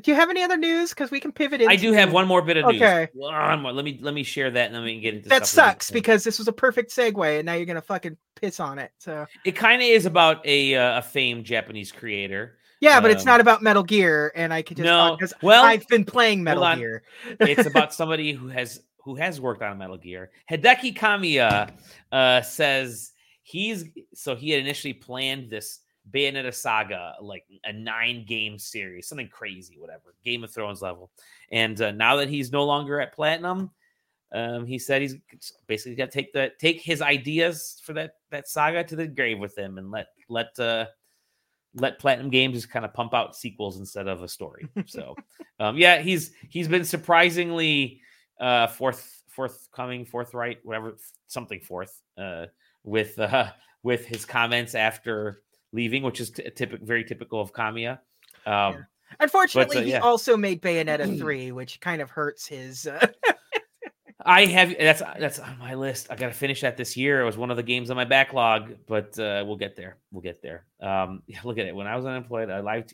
[0.00, 0.90] do you have any other news?
[0.90, 2.80] Because we can pivot into I do have one more bit of news.
[2.80, 3.08] Okay.
[3.14, 3.72] One more.
[3.72, 6.22] Let me let me share that, and then we can get into that sucks because
[6.22, 8.92] this was a perfect segue and now you're gonna fucking piss on it.
[8.98, 12.57] So it kind of is about a uh, a famed Japanese creator.
[12.80, 15.64] Yeah, but it's Um, not about Metal Gear, and I could just No, because well,
[15.64, 16.76] I've been playing Metal.
[16.76, 17.02] Gear.
[17.40, 20.30] it's about somebody who has who has worked on Metal Gear.
[20.50, 21.70] Hideki Kamiya
[22.12, 23.12] uh, says
[23.42, 29.28] he's so he had initially planned this Bayonetta saga, like a nine game series, something
[29.28, 31.10] crazy, whatever, Game of Thrones level.
[31.50, 33.70] And uh, now that he's no longer at Platinum,
[34.32, 35.16] um, he said he's
[35.66, 39.38] basically got to take the take his ideas for that that saga to the grave
[39.38, 40.86] with him, and let let uh,
[41.80, 44.68] let Platinum Games just kind of pump out sequels instead of a story.
[44.86, 45.14] So,
[45.60, 48.00] um, yeah, he's he's been surprisingly
[48.40, 52.46] uh, forth forthcoming, forthright, whatever, something forth uh,
[52.84, 53.50] with uh,
[53.82, 57.98] with his comments after leaving, which is t- typical, very typical of Kamiya.
[58.46, 58.86] Um,
[59.20, 63.06] Unfortunately, uh, he also made Bayonetta 3, which kind of hurts his uh,
[64.28, 66.08] I have that's that's on my list.
[66.10, 67.22] I got to finish that this year.
[67.22, 69.96] It was one of the games on my backlog, but uh, we'll get there.
[70.12, 70.66] We'll get there.
[70.80, 71.74] Um, yeah, look at it.
[71.74, 72.84] When I was unemployed, I live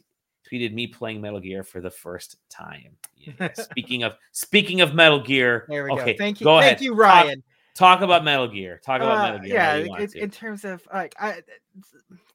[0.50, 2.96] tweeted me playing Metal Gear for the first time.
[3.16, 3.52] Yeah.
[3.54, 6.18] speaking of speaking of Metal Gear, There we okay, go.
[6.18, 6.44] Thank you.
[6.44, 6.80] Go Thank ahead.
[6.82, 7.42] you, Ryan.
[7.74, 8.80] Talk, about Metal Gear.
[8.84, 9.54] Talk about Uh, Metal Gear.
[9.54, 11.42] yeah, in, in terms of like I,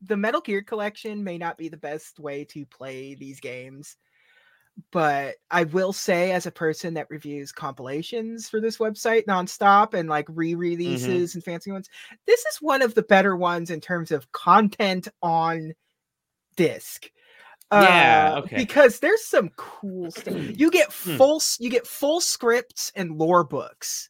[0.02, 3.96] the Metal Gear collection may not be the best way to play these games,
[4.92, 10.08] but I will say, as a person that reviews compilations for this website nonstop and
[10.10, 10.38] like Mm-hmm.
[10.40, 11.90] re-releases and fancy ones,
[12.28, 15.74] this is one of the better ones in terms of content on
[16.56, 17.10] disc.
[17.72, 18.56] Yeah, Uh, okay.
[18.56, 20.34] Because there's some cool stuff.
[20.58, 21.18] You get Hmm.
[21.18, 24.10] full you get full scripts and lore books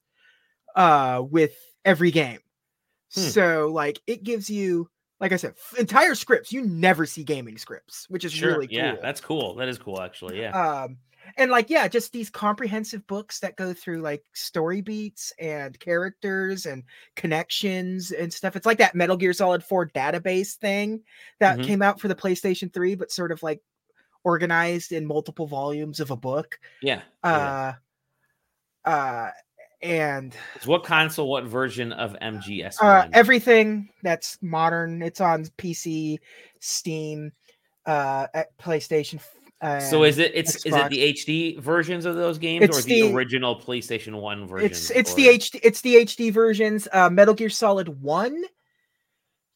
[0.75, 2.39] uh with every game.
[3.13, 3.21] Hmm.
[3.21, 6.51] So like it gives you like I said, entire scripts.
[6.51, 8.53] You never see gaming scripts, which is Sure.
[8.53, 8.77] really cool.
[8.77, 9.55] yeah, that's cool.
[9.55, 10.39] That is cool, actually.
[10.39, 10.51] Yeah.
[10.83, 10.97] um
[11.37, 16.65] and like yeah, just these comprehensive books that go through like story beats and characters
[16.65, 16.83] and
[17.15, 18.55] connections and stuff.
[18.55, 21.03] It's like that Metal Gear Solid 4 database thing
[21.39, 21.65] that Mhm.
[21.65, 23.61] came out for the PlayStation 3, but sort of like
[24.23, 26.59] organized in multiple volumes of a book.
[26.81, 27.01] yeah.
[27.23, 27.73] yeah.
[28.85, 29.31] Uh uh
[29.81, 31.29] and So what console?
[31.29, 32.77] What version of MGS?
[32.81, 36.17] uh everything that's modern it's on pc
[36.59, 37.31] steam
[37.85, 39.19] uh at playstation
[39.79, 43.01] so is it it's is it the HD versions of those games It's or the,
[43.01, 44.67] the- original PlayStation One version?
[44.71, 48.43] it's it's the hd it's the hd versions uh metal gear solid 1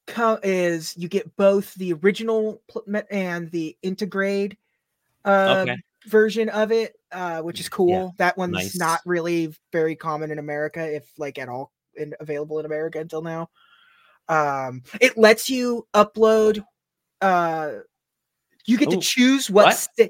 [0.08, 4.50] co- is you get both the original pl- and the Integral
[5.26, 5.78] uh Okay.
[6.08, 8.78] version of it uh which is cool that one's nice.
[8.78, 13.22] not really very common in america if like at all in, available in america until
[13.22, 13.50] now
[14.30, 16.64] um it lets you upload
[17.22, 17.72] uh
[18.66, 20.10] you get Ooh, to choose what, what?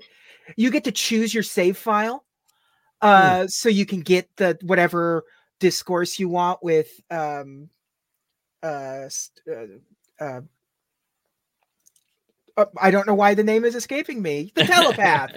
[0.55, 2.23] you get to choose your save file
[3.01, 5.23] uh so you can get the whatever
[5.59, 7.69] discourse you want with um
[8.61, 9.09] uh,
[9.49, 10.41] uh, uh
[12.55, 14.51] uh, I don't know why the name is escaping me.
[14.55, 15.31] The telepath.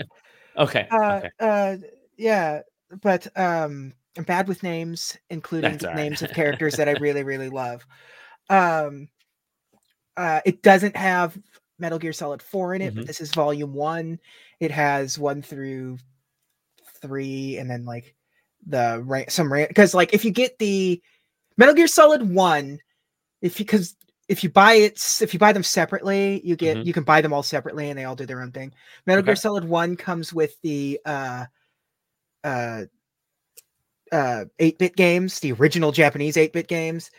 [0.56, 0.86] Okay.
[0.90, 1.30] uh, okay.
[1.40, 1.76] uh,
[2.16, 2.62] yeah,
[3.02, 5.96] but um, I'm bad with names, including right.
[5.96, 7.86] names of characters that I really, really love.
[8.48, 9.08] Um,
[10.16, 11.36] uh, it doesn't have
[11.78, 12.96] Metal Gear Solid 4 in it, Mhm.
[12.96, 14.18] but this is Volume One.
[14.60, 15.98] It has one through
[17.02, 18.14] three, and then like
[18.66, 21.02] the ra- some because like if you get the
[21.56, 22.78] Metal Gear Solid One,
[23.42, 23.94] if you because
[24.28, 26.86] if you buy it if you buy them separately, you get Mhm.
[26.86, 28.72] you can buy them all separately and they all do their own thing.
[29.06, 29.26] Metal Okay.
[29.26, 31.46] Gear Solid One comes with the uh
[32.44, 32.84] uh
[34.12, 37.10] uh 8-bit games, the original Japanese 8-bit games.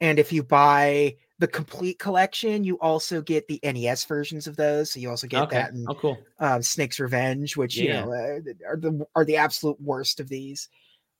[0.00, 4.92] And if you buy the complete collection, you also get the NES versions of those.
[4.92, 5.56] So you also get okay.
[5.56, 6.18] that in Oh, cool.
[6.38, 10.68] um, Snake's Revenge, which you know uh, are the are the absolute worst of these.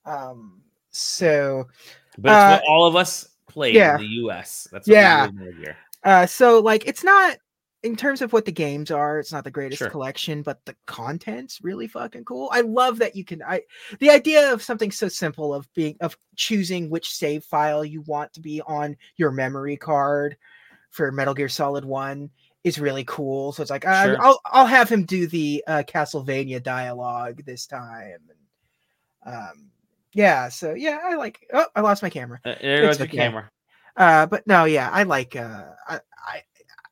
[0.04, 1.66] Um, so
[2.18, 3.94] But it's Uh, all of us played yeah.
[3.96, 4.68] in the U.S.
[4.70, 5.26] That's what Yeah.
[5.26, 5.76] did in Metal Gear.
[6.04, 7.38] uh, so like it's not
[7.82, 9.88] in terms of what the games are, it's not the greatest Sure.
[9.90, 12.50] collection, but the content's really fucking cool.
[12.52, 13.62] I love that you can I
[13.98, 18.32] the idea of something so simple of being of choosing which save file you want
[18.34, 20.36] to be on your memory card
[20.90, 22.28] for Metal Gear Solid 1
[22.64, 23.52] is really cool.
[23.52, 24.16] So it's like Sure.
[24.20, 28.18] I'll I'll have him do the uh, Castlevania dialogue this time.
[29.24, 29.70] And, um
[30.16, 32.40] yeah, so yeah, I like oh, I lost my camera.
[32.44, 33.16] Uh, there goes okay.
[33.16, 33.50] camera.
[33.96, 35.36] Uh, but no, yeah, I like.
[35.36, 36.42] Uh, I, I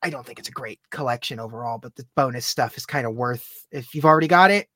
[0.03, 3.15] I don't think it's a great collection overall, but the bonus stuff is kind of
[3.15, 3.47] worth.
[3.71, 4.67] If you've already got it,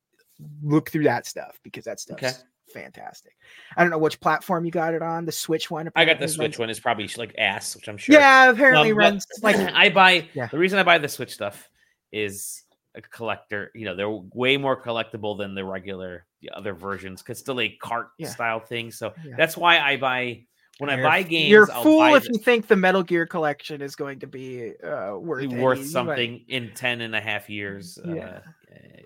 [0.63, 2.33] look through that stuff because that stuff's Okay.
[2.73, 3.33] fantastic.
[3.77, 5.25] I don't know which platform you got it on.
[5.25, 5.89] The Switch one.
[5.95, 6.69] I got the Switch runs- one.
[6.69, 8.15] It's probably like ass, which I'm sure.
[8.15, 10.47] Yeah, apparently Um, runs like I buy Yeah.
[10.47, 11.69] the reason I buy the Switch stuff
[12.11, 12.63] is
[12.95, 13.71] a collector.
[13.75, 17.69] You know, they're way more collectible than the regular the other versions because still a
[17.69, 18.29] cart Yeah.
[18.29, 18.91] style thing.
[18.91, 19.33] So Yeah.
[19.37, 20.45] that's why I buy
[20.77, 21.49] when I You're- buy games.
[21.49, 24.73] You're a I'll fool if you think the Metal Gear collection is going to be
[24.81, 25.89] uh, worth be any worth money.
[25.89, 27.99] something in 10 and a half years.
[28.05, 28.11] Yeah.
[28.13, 28.39] Uh,
[28.71, 29.01] yeah,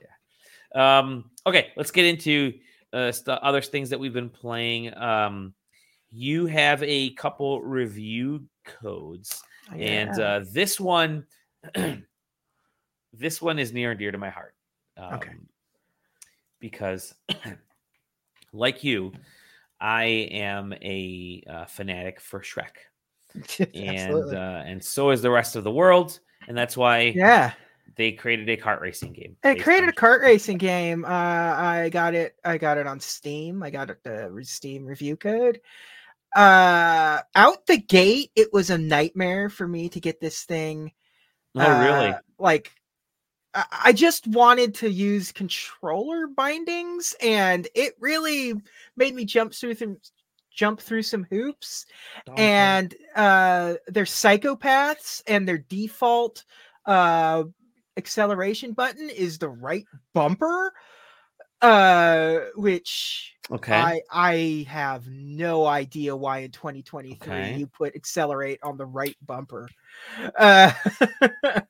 [0.75, 0.99] yeah.
[0.99, 2.53] Um, okay, let's get into
[2.93, 4.95] uh, st- other things that we've been playing.
[4.95, 5.55] Um,
[6.11, 9.41] you have a couple review codes,
[9.75, 11.25] and uh, this one,
[13.13, 14.53] this one is near and dear to my heart.
[14.97, 15.31] Um, Okay.
[16.63, 17.13] Because,
[18.53, 19.11] like you,
[19.81, 22.87] I am a uh, fanatic for Shrek
[23.75, 27.51] and uh, and so is the rest of the world, and that's why yeah.
[27.97, 29.35] they created a kart racing game.
[29.43, 31.03] Based created a kart racing game.
[31.03, 32.35] Uh, I got it.
[32.45, 33.61] I got it on Steam.
[33.61, 35.59] I got the Steam review code.
[36.33, 40.91] Uh, out the gate, it was a nightmare for me to get this thing.
[41.55, 42.09] Oh, really?
[42.09, 42.71] uh, Like,
[43.53, 48.53] I, just wanted to use controller bindings, and it really
[48.95, 49.97] made me jump through them,
[50.53, 51.85] jump through some hoops
[52.37, 56.45] and uh they're psychopaths and their default
[56.85, 57.43] uh
[57.97, 60.71] acceleration button is the right bumper
[61.61, 67.57] uh which okay, i i have no idea why in 2023 Okay.
[67.57, 69.67] you put accelerate on the right bumper.
[70.37, 70.71] Uh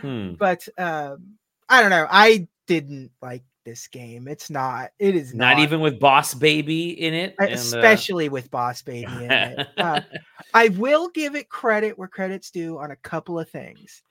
[0.00, 0.34] hmm.
[0.34, 1.34] but um
[1.68, 5.80] i don't know i didn't like this game it's not it is not, not, even
[5.80, 10.00] with Boss Baby in it, uh, and, uh, especially with boss baby in it uh,
[10.52, 14.02] I will give it credit where credit's due on a couple of things.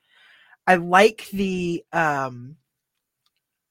[0.67, 2.58] I like the um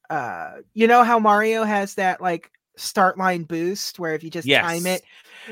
[0.09, 4.49] uh you know how Mario has that like start line boost where if you just
[4.49, 5.03] time it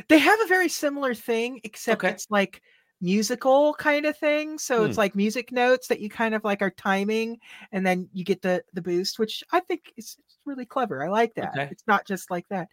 [0.09, 2.13] they have a very similar thing except Okay.
[2.13, 2.61] it's like
[3.01, 4.99] musical kind of thing so it's Hmm.
[4.99, 7.39] like music notes that you kind of like are timing
[7.71, 11.33] and then you get the the boost which i think is really clever i like
[11.35, 11.67] that Okay.
[11.71, 12.67] it's not just like that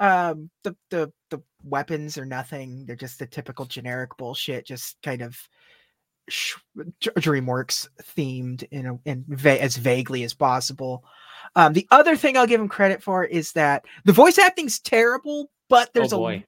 [0.00, 5.20] um the the the weapons are nothing they're just the typical generic bullshit just kind
[5.20, 5.36] of
[6.28, 6.54] sh-
[7.00, 11.04] Dr- dreamworks themed in a in va- as vaguely as possible
[11.56, 15.50] um the other thing i'll give him credit for is that the voice acting's terrible
[15.68, 16.44] but there's oh a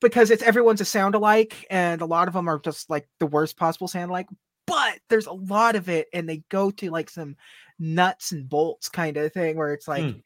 [0.00, 3.26] because it's everyone's a sound alike and a lot of them are just like the
[3.26, 4.26] worst possible sound alike
[4.66, 7.36] but there's a lot of it and they go to like some
[7.78, 10.18] nuts and bolts kind of thing where it's like Hmm.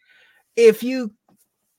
[0.56, 1.12] if you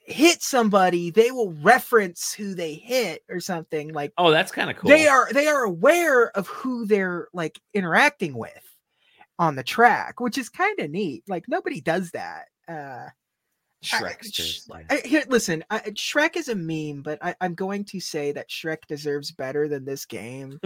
[0.01, 4.75] hit somebody they will reference who they hit or something like oh that's kind of
[4.77, 4.89] cool.
[4.89, 8.63] they are they are aware of who they're like interacting with
[9.37, 13.05] on the track which is kind of neat like nobody does that uh
[13.83, 14.65] Shreksters.
[14.65, 18.31] Sh- I, here, listen, I, Shrek is a meme, but I, I'm going to say
[18.33, 20.59] that Shrek deserves better than this game.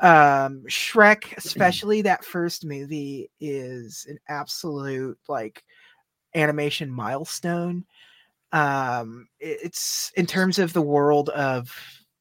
[0.00, 5.64] um, Shrek, especially that first movie, is an absolute like
[6.34, 7.84] animation milestone.
[8.52, 11.72] Um, it- it's in terms of the world of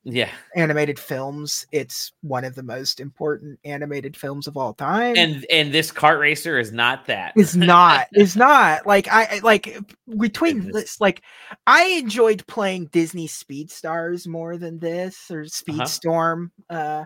[0.10, 5.16] yeah, animated films, it's one of the most important animated films of all time.
[5.18, 7.34] and and this kart racer is not that.
[7.38, 9.78] is not is not like I like
[10.18, 11.22] between this like
[11.66, 15.84] I enjoyed playing Disney Speed Stars more than this or Uh-huh.
[15.84, 17.06] Speedstorm uh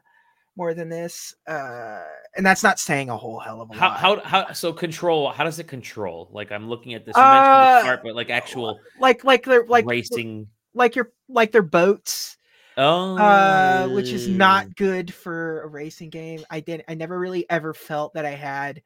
[0.58, 2.02] more than this uh
[2.36, 4.00] and that's not saying a whole hell of a How, lot.
[4.00, 5.32] how how so control?
[5.32, 6.30] How does it control?
[6.32, 7.16] Like I'm looking at this.
[7.16, 10.48] You Uh, mentioned the kart, but like actual like like they're like racing.
[10.74, 12.38] like your like their boats
[12.78, 16.44] Oh, uh, which is not good for a racing game.
[16.50, 16.86] I didn't.
[16.88, 18.82] I never really ever felt that I had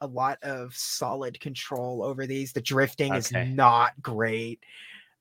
[0.00, 2.52] a lot of solid control over these.
[2.52, 3.18] The drifting Okay.
[3.18, 4.60] is not great.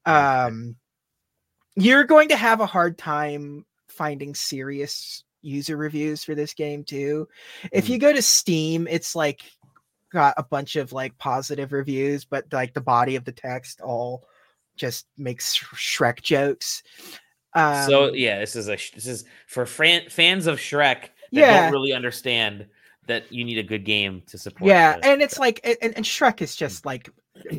[0.08, 0.18] Okay.
[0.18, 0.76] Um,
[1.76, 7.28] you're going to have a hard time finding serious user reviews for this game too.
[7.72, 7.94] If Hmm.
[7.94, 9.42] you go to Steam, it's like
[10.12, 14.28] got a bunch of like positive reviews, but like the body of the text all
[14.76, 16.84] just makes Shrek jokes.
[17.58, 21.64] Um, so yeah, this is a this is for fran- fans of Shrek that Yeah.
[21.64, 22.68] don't really understand
[23.08, 24.70] that you need a good game to support.
[24.70, 27.10] yeah, the- and it's like and, and Shrek is just like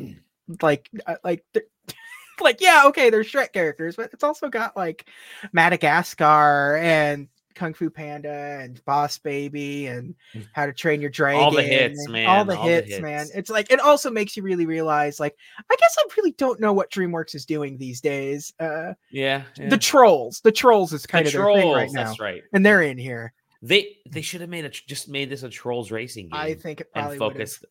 [0.61, 1.43] like uh, like
[2.41, 5.05] like yeah, okay, they're Shrek characters, but it's also got like
[5.51, 7.27] Madagascar and
[7.59, 10.15] Kung Fu Panda and Boss Baby and
[10.53, 11.41] How to Train Your Dragon.
[11.41, 11.43] Mm.
[11.43, 13.27] All the hits, man, All the all the hits, man.
[13.35, 15.35] It's like it also makes you really realize, like,
[15.69, 18.53] I guess I really don't know what DreamWorks is doing these days.
[18.61, 19.67] Uh, yeah, yeah.
[19.69, 22.43] the trolls, the trolls is kind The of their thing right now, That's right.
[22.53, 23.33] and they're in here.
[23.61, 26.79] They they should have made a just made this a trolls racing game I think
[26.79, 27.65] it and probably would focused.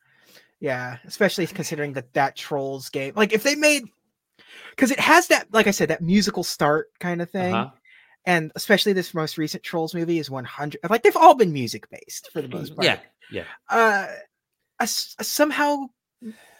[0.61, 3.85] Yeah, especially considering that that trolls game, like if they made,
[4.71, 7.71] because it has that, like I said, that musical start kind of thing, Uh-huh.
[8.25, 10.81] And especially this most recent Trolls movie is 100.
[10.89, 12.85] Like they've all been music based for the most part.
[12.87, 12.99] Yeah,
[13.31, 13.45] yeah.
[13.69, 14.09] Uh,
[14.81, 15.87] a somehow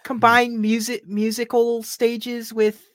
[0.03, 2.85] combine music musical stages with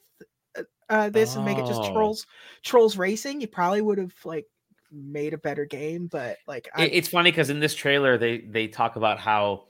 [0.59, 1.92] uh, uh, this and make it just Oh.
[1.92, 2.27] trolls
[2.62, 3.40] trolls racing.
[3.40, 4.46] You probably would have like
[4.92, 8.96] made a better game, but like it's funny because in this trailer they they talk
[8.96, 9.64] about how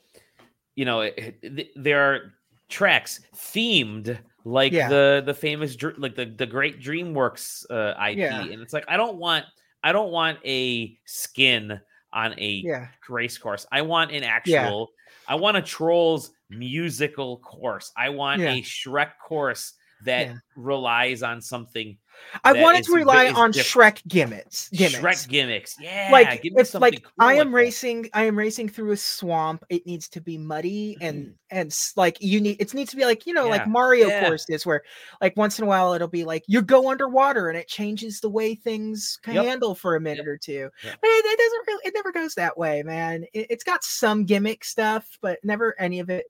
[0.77, 2.35] you know it, it- there are
[2.69, 4.89] tracks themed like Yeah.
[4.89, 8.43] the the famous like the the great DreamWorks uh, IP, Yeah.
[8.43, 9.45] and it's like I don't want
[9.83, 11.81] I don't want a skin
[12.13, 12.89] on a yeah.
[13.09, 13.67] race course.
[13.73, 14.91] I want an actual.
[15.27, 17.91] I want a Trolls musical course.
[17.97, 19.73] I want a Shrek course
[20.05, 21.97] that relies on something.
[22.43, 23.97] I wanted to rely on different.
[23.97, 24.69] Shrek gimmicks.
[24.71, 24.99] gimmicks.
[24.99, 25.77] Shrek gimmicks.
[25.81, 27.57] Yeah, like give me it's like cool I like am that.
[27.57, 28.11] racing.
[28.13, 29.65] I am racing through a swamp.
[29.69, 32.61] It needs to be muddy and and like you need.
[32.61, 33.53] It needs to be like you know Mm-hmm.
[33.53, 34.25] Yeah, like Mario yeah.
[34.27, 34.83] courses where
[35.21, 38.31] like once in a while it'll be like you go underwater and it changes the
[38.31, 39.45] way things can Yep.
[39.45, 40.69] handle for a minute or two.
[40.83, 40.99] Yep.
[41.01, 41.83] But it, it doesn't really.
[41.87, 43.25] It never goes that way, man.
[43.33, 46.27] It, it's got some gimmick stuff, but never any of it.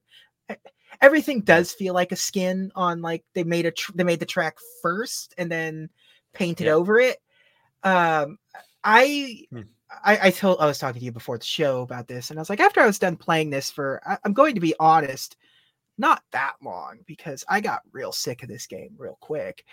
[1.00, 4.26] Everything does feel like a skin on like they made a tr- they made the
[4.26, 5.90] track first and then
[6.34, 6.68] painted Yep.
[6.68, 7.18] over it.
[7.84, 8.38] Um,
[8.84, 9.62] I Hmm.
[10.04, 12.42] I, I told I was talking to you before the show about this, and I
[12.42, 15.36] was like, after I was done playing this for, I, I'm going to be honest,
[15.98, 19.64] not that long because I got real sick of this game real quick.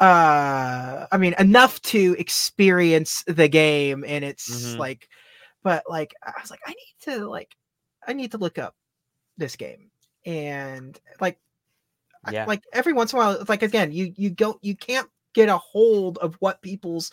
[0.00, 4.78] Uh, I mean, enough to experience the game, and it's Mhm.
[4.78, 5.08] like,
[5.62, 7.54] but like, I was like, I need to like,
[8.06, 8.74] I need to look up
[9.38, 9.90] this game,
[10.24, 11.38] and like,
[12.30, 12.46] Yeah.
[12.46, 15.58] like every once in a while, like again, you you don't you can't get a
[15.58, 17.12] hold of what people's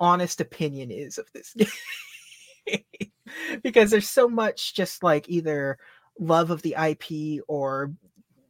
[0.00, 1.68] honest opinion is of this game
[3.62, 5.78] because there's so much just like either
[6.18, 7.92] love of the IP or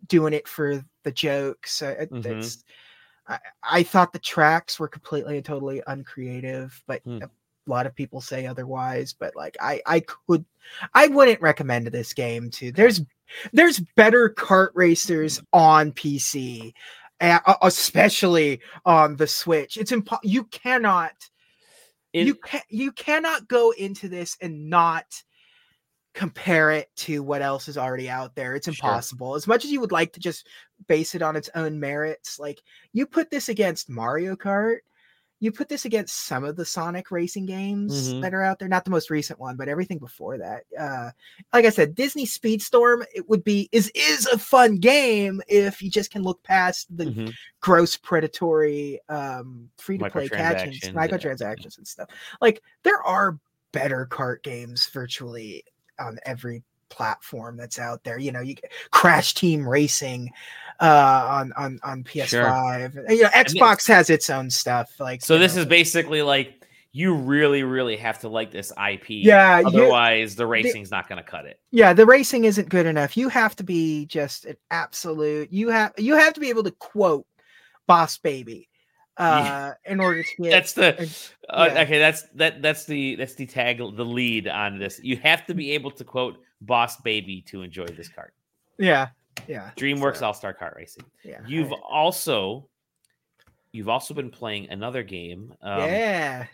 [0.08, 1.82] doing it for the jokes.
[1.82, 2.62] Uh, Mhm.
[3.28, 7.18] I, I thought the tracks were completely and totally uncreative, but Hmm.
[7.66, 9.12] A lot of people say otherwise.
[9.12, 10.44] But like, I I could
[10.94, 12.72] I wouldn't recommend this game to.
[12.72, 13.02] There's
[13.52, 15.58] there's better kart racers mm-hmm.
[15.58, 16.72] on PC,
[17.20, 19.76] especially on the Switch.
[19.76, 21.12] It's impo- you cannot
[22.12, 25.22] It- you can you cannot go into this and not
[26.14, 28.54] compare it to what else is already out there.
[28.54, 28.72] It's Sure.
[28.72, 29.34] impossible.
[29.34, 30.46] As much as you would like to just
[30.88, 32.62] base it on its own merits, like
[32.94, 34.78] you put this against Mario Kart,
[35.40, 38.22] you put this against some of the Sonic racing games Mhm.
[38.22, 40.64] that are out there, not the most recent one, but everything before that.
[40.78, 41.10] Uh
[41.52, 45.90] like I said, Disney Speedstorm it would be is is a fun game if you
[45.90, 47.34] just can look past the Mhm.
[47.60, 52.08] gross predatory um free to play catchings, Microtransactions and microtransactions and stuff.
[52.40, 53.38] Like there are
[53.72, 55.64] better cart games virtually
[55.98, 58.18] on every platform that's out there.
[58.18, 60.30] You know, you get Crash Team Racing
[60.80, 63.10] uh on on on PS5.
[63.10, 65.62] You know, Xbox has its own stuff like So this know.
[65.62, 69.04] is basically like you really, really have to like this IP.
[69.10, 71.60] Yeah, you- Otherwise, the racing's not going to cut it.
[71.70, 73.16] yeah, the racing isn't good enough.
[73.18, 76.70] You have to be just an absolute you have you have to be able to
[76.72, 77.26] quote
[77.86, 78.68] Boss Baby
[79.18, 81.10] uh in order to get That's the
[81.48, 81.82] uh, uh, yeah.
[81.82, 81.98] okay.
[81.98, 82.60] That's that.
[82.60, 85.00] That's the that's the tag, the lead on this.
[85.02, 88.32] You have to be able to quote "Boss Baby" to enjoy this cart.
[88.78, 89.08] yeah.
[89.46, 89.70] Yeah.
[89.76, 91.04] DreamWorks so, All Star Kart Racing.
[91.22, 91.40] yeah.
[91.46, 92.68] You've I- also
[93.72, 95.52] you've also been playing another game.
[95.60, 96.46] Um, yeah.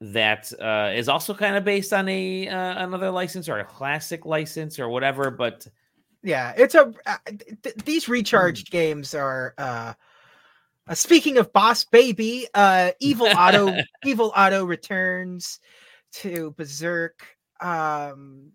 [0.00, 4.24] that uh, is also kind of based on a uh, another license or a classic
[4.24, 5.30] license or whatever.
[5.30, 5.66] But
[6.22, 9.92] yeah it's a uh, th- th- these recharged games are uh
[10.88, 15.60] Uh, speaking of Boss Baby, uh, Evil Otto, Evil Otto returns
[16.12, 17.20] to Berzerk.
[17.60, 18.52] Um,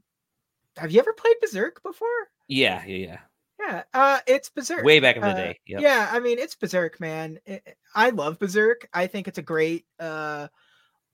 [0.77, 2.07] have you ever played Berzerk before?
[2.47, 3.19] Yeah, yeah, yeah.
[3.59, 4.83] Yeah, uh, it's Berzerk.
[4.83, 5.59] Way back in the Uh, day.
[5.67, 5.81] Yep.
[5.81, 7.39] Yeah, I mean it's Berzerk, man.
[7.47, 7.61] I-
[7.95, 8.85] I love Berzerk.
[8.93, 10.47] I think it's a great uh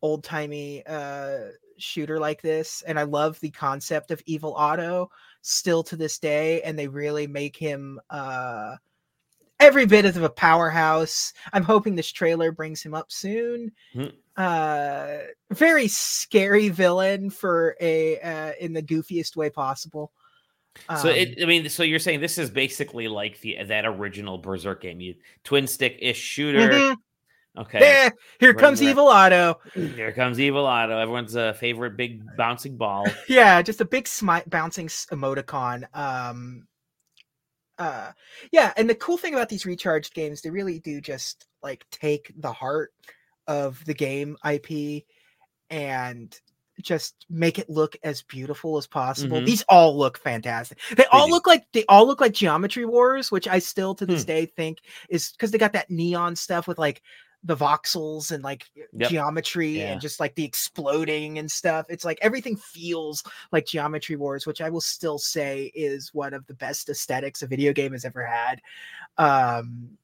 [0.01, 5.09] old timey uh shooter like this, and I love the concept of Evil Otto
[5.41, 8.78] still to this day, and they really make him uh
[9.62, 11.34] every bit of a powerhouse.
[11.53, 13.72] I'm hoping this trailer brings him up soon.
[13.93, 14.05] Hmm.
[14.38, 15.18] Uh
[15.51, 20.12] very scary villain for a uh in the goofiest way possible.
[21.01, 24.41] So Um, it, I mean, so you're saying this is basically like the that original
[24.41, 26.70] Berzerk game, you twin stick ish shooter.
[26.72, 26.95] mhm.
[27.57, 28.09] Okay,
[28.39, 28.89] here Running comes around.
[28.91, 29.59] Evil Otto.
[29.74, 33.05] here comes Evil Otto, everyone's uh, favorite big bouncing ball.
[33.28, 35.84] Yeah, just a big smi- bouncing emoticon.
[35.93, 36.66] Um,
[37.82, 38.12] uh,
[38.52, 42.32] yeah, and the cool thing about these recharged games, they really do just like take
[42.38, 42.94] the heart
[43.48, 45.04] of the game IP
[45.70, 46.40] and
[46.82, 49.42] just make it look as beautiful as possible.
[49.42, 49.46] Mhm.
[49.46, 50.80] These all look fantastic.
[50.96, 54.24] They all look like they all look like Geometry Wars, which I still to this
[54.24, 54.28] Hmm.
[54.28, 54.80] day think
[55.10, 57.02] is because they got that neon stuff with like
[57.44, 59.10] the voxels and like Yep.
[59.10, 59.94] geometry Yeah.
[59.94, 61.88] and just like the exploding and stuff.
[61.89, 66.46] It's like everything feels like Geometry Wars, which I will still say is one of
[66.46, 68.62] the best aesthetics a video game has ever had.
[69.18, 69.98] Um,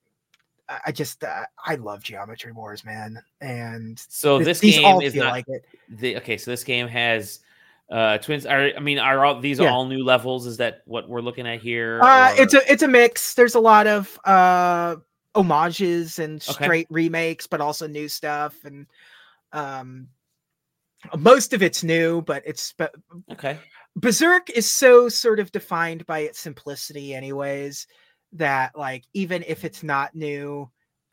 [0.85, 4.99] I just uh, I love Geometry Wars, man, and So th- this these game all
[4.99, 5.63] is feel not like it.
[5.89, 6.37] the okay.
[6.37, 7.39] So this game has
[7.89, 8.45] uh twins.
[8.45, 9.71] Are I mean, are all these Yeah.
[9.71, 10.45] all new levels?
[10.45, 12.01] Is that what we're looking at here?
[12.01, 13.35] Uh, or- it's a it's a mix.
[13.35, 14.97] There's a lot of uh
[15.35, 16.53] homages and Okay.
[16.53, 18.87] straight remakes, but also new stuff, and
[19.53, 20.07] um,
[21.17, 22.93] most of it's new, but it's but
[23.31, 23.59] okay.
[23.99, 27.87] Berzerk is so sort of defined by its simplicity, anyways,
[28.33, 30.69] that like even if it's not new,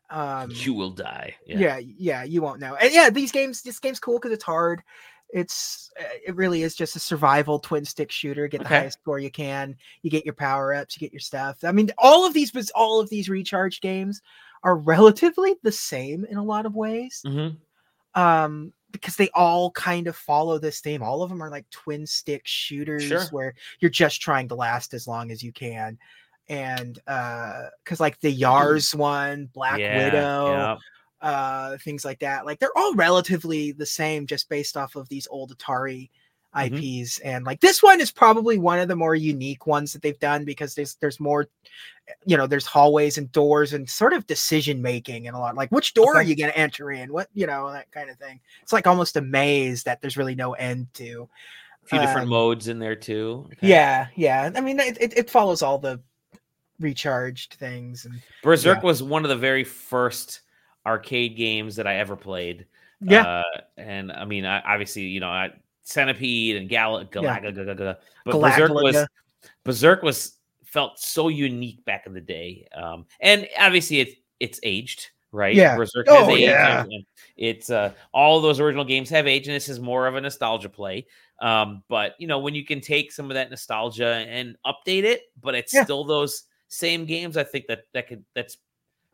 [0.09, 1.35] um, You will die.
[1.45, 1.77] yeah.
[1.79, 2.75] yeah, you won't know.
[2.75, 4.83] And yeah, these games, this game's cool because it's hard.
[5.29, 8.47] It's uh, it really is just a survival twin stick shooter.
[8.47, 8.79] Get the Okay.
[8.79, 9.75] highest score you can.
[10.03, 10.95] You get your power ups.
[10.95, 11.57] You get your stuff.
[11.63, 14.21] I mean, all of these, all of these recharge games
[14.63, 17.21] are relatively the same in a lot of ways.
[17.25, 17.49] hmm
[18.13, 21.03] Um, because they all kind of follow this theme.
[21.03, 23.25] All of them are like twin stick shooters Sure.
[23.31, 25.97] where you're just trying to last as long as you can.
[26.47, 30.77] And uh, because like the Yars one, Black yeah, Widow,
[31.21, 35.27] uh things like that like they're all relatively the same just based off of these
[35.31, 36.09] old atari
[36.53, 37.01] Mhm.
[37.01, 40.19] ips and like this one is probably one of the more unique ones that they've
[40.19, 41.47] done because there's there's more
[42.25, 45.71] you know there's hallways and doors and sort of decision making and a lot like
[45.71, 48.39] which door are you going to enter in what you know that kind of thing
[48.61, 51.27] it's like almost a maze that there's really no end to
[51.85, 53.45] A few different um, modes in there too.
[53.53, 53.69] Okay.
[53.69, 55.99] yeah yeah i mean it, it, it follows all the
[56.79, 60.41] recharged things and Berzerk was one of the very first
[60.85, 62.65] arcade games that I ever played.
[63.01, 65.51] yeah Uh, and I mean, I, obviously, you know, I,
[65.83, 69.07] Centipede and Gal- Galaga, Galaga, but Berzerk was
[69.63, 72.67] Berzerk was felt so unique back in the day.
[72.75, 75.55] Um, and obviously, it's it's aged, right?
[75.55, 75.77] Yeah.
[75.77, 76.41] Berzerk has Oh, aged.
[76.41, 76.83] yeah.
[77.37, 80.69] It's uh, all those original games have aged, and this is more of a nostalgia
[80.69, 81.05] play.
[81.39, 85.21] Um, but you know, when you can take some of that nostalgia and update it,
[85.41, 85.83] but it's Yeah.
[85.83, 88.57] still those same games, I think that that could that's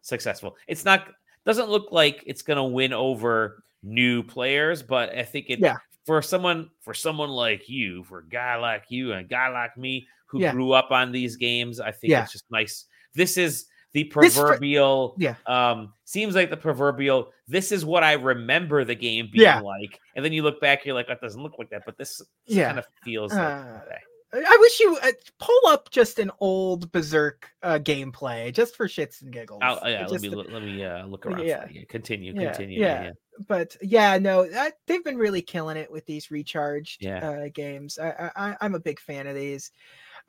[0.01, 0.55] successful.
[0.67, 1.09] It's not
[1.45, 5.77] doesn't look like it's gonna win over new players, but I think it Yeah.
[6.05, 9.75] for someone for someone like you, for a guy like you and a guy like
[9.77, 10.51] me who Yeah.
[10.51, 12.23] grew up on these games, I think Yeah.
[12.23, 12.85] it's just nice.
[13.13, 15.35] This is the This proverbial Yeah.
[15.47, 19.59] um seems like the proverbial this is what I remember the game being Yeah.
[19.59, 19.99] like.
[20.15, 22.67] And then you look back, you're like, that doesn't look like that, but this Yeah.
[22.67, 24.01] kind of feels Uh, like okay.
[24.33, 29.21] I wish you uh, pull up just an old Berzerk uh, gameplay just for shits
[29.21, 29.59] and giggles.
[29.63, 31.45] Oh, yeah, let me look, let me uh, look around.
[31.45, 31.65] yeah.
[31.89, 32.79] Continue, Yeah, continue.
[32.79, 33.03] yeah.
[33.03, 33.11] yeah.
[33.47, 37.27] But yeah, no, that, they've been really killing it with these recharged Yeah.
[37.27, 37.97] uh, games.
[37.99, 39.71] I, I, I'm a big fan of these.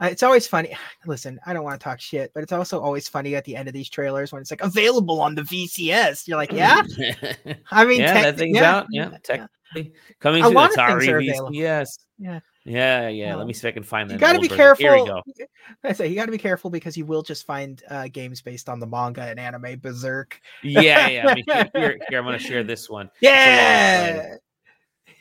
[0.00, 0.76] Uh, it's always funny.
[1.06, 3.68] Listen, I don't want to talk shit, but it's also always funny at the end
[3.68, 6.26] of these trailers when it's like available on the VCS.
[6.26, 6.82] You're like, yeah.
[7.70, 8.86] I mean, yeah, tech- that thing's out.
[8.90, 11.30] Yeah, technically coming A to the of things Atari.
[11.38, 11.88] VCS.
[12.18, 12.40] Yeah.
[12.64, 13.32] Yeah, yeah.
[13.32, 14.14] Um, Let me see if I can find that.
[14.14, 14.84] You got to be careful.
[14.84, 15.22] Here we go.
[15.84, 18.68] I say you got to be careful because you will just find uh, games based
[18.68, 20.40] on the manga and anime Berserk.
[20.62, 21.28] Yeah, yeah.
[21.28, 23.10] I mean, here, here, here, I'm going to share this one.
[23.20, 24.36] Yeah.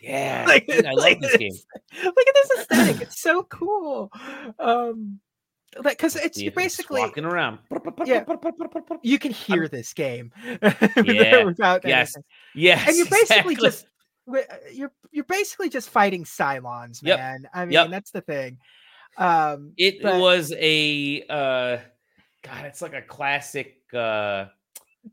[0.01, 1.53] Yeah, Like- dude, I like this game.
[2.03, 3.01] Look at this aesthetic.
[3.01, 4.11] It's so cool.
[4.59, 5.19] Um
[5.77, 7.59] like because it's if basically walking around.
[8.05, 8.25] Yeah.
[9.03, 10.31] you can hear this game
[10.61, 10.73] Yeah,
[11.05, 11.45] yes,
[11.85, 12.23] anything.
[12.55, 13.55] Yes, and you're basically exactly.
[13.55, 13.85] just
[14.71, 17.19] you're you're basically just fighting Cylons, Yep.
[17.19, 17.49] man.
[17.53, 17.89] I mean, Yep.
[17.89, 18.57] that's the thing.
[19.17, 21.77] Um It but- was a uh
[22.43, 24.45] God, it's like a classic uh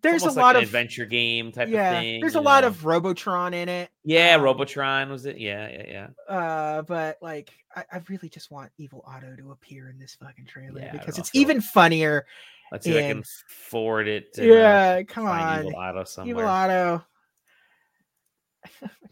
[0.03, 1.93] there's a almost lot like of adventure game type yeah.
[1.93, 2.21] of thing.
[2.21, 3.91] there's a you lot of Robotron in it.
[4.05, 4.35] yeah.
[4.35, 5.39] um, Robotron was it?
[5.39, 6.35] Yeah, yeah, yeah.
[6.37, 10.45] Uh, but like, I, I really just want Evil Otto to appear in this fucking
[10.45, 12.27] trailer Yeah, because it's even funnier.
[12.71, 14.35] Let's see if I can forward it.
[14.35, 16.37] To, uh, yeah, come on, Evil Otto somewhere.
[16.37, 17.05] Evil Otto.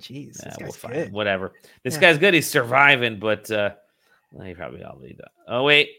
[0.01, 1.13] Jeez, Yeah, this we'll find good.
[1.13, 1.53] whatever.
[1.83, 2.01] This Yeah.
[2.01, 2.35] guy's good.
[2.35, 3.71] He's surviving, but uh
[4.45, 5.29] he probably already died.
[5.49, 5.91] Oh wait,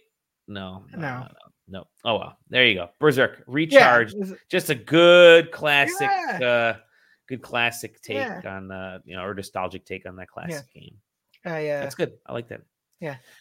[0.47, 1.27] no, no, No.
[1.67, 1.87] no.
[2.05, 2.89] Oh well, there you go.
[3.01, 4.13] Berzerk recharge.
[4.13, 6.39] it- Just a good classic, Yeah.
[6.75, 6.77] uh
[7.27, 8.41] good classic take Yeah.
[8.45, 10.97] on uh you know or nostalgic take on that classic game.
[11.45, 12.17] I, uh, That's good.
[12.25, 12.61] I like that.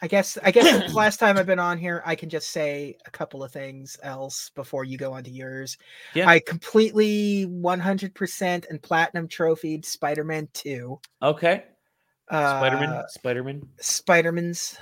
[0.02, 3.10] I guess I guess last time I've been on here, I can just say a
[3.10, 5.78] couple of things else before you go on to yours.
[6.14, 6.28] Yeah.
[6.28, 11.00] I completely 100% and platinum trophied Spider-Man 2.
[11.22, 11.64] Okay,
[12.28, 13.68] Uh, Spider-Man, Spider-Man.
[13.80, 14.78] Spider-Man's.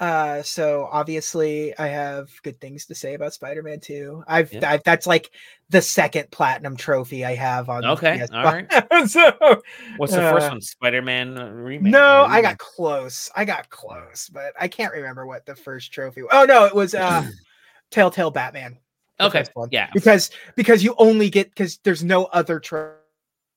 [0.00, 4.24] Uh, so obviously I have good things to say about Spider-Man 2.
[4.26, 4.72] I've, Yeah.
[4.72, 5.30] I've that's like
[5.68, 7.84] the second platinum trophy I have on.
[7.84, 8.34] Okay, PS5.
[8.34, 9.08] all right.
[9.08, 9.62] so
[9.96, 10.60] What's the first uh, one?
[10.60, 11.92] Spider-Man uh, remake.
[11.92, 13.30] no, I got close.
[13.36, 16.22] I got close, but I can't remember what the first trophy.
[16.30, 17.24] Oh no, it was uh
[17.90, 18.78] Telltale Batman.
[19.20, 19.90] Okay, yeah.
[19.94, 22.96] Because because you only get because there's no other trophy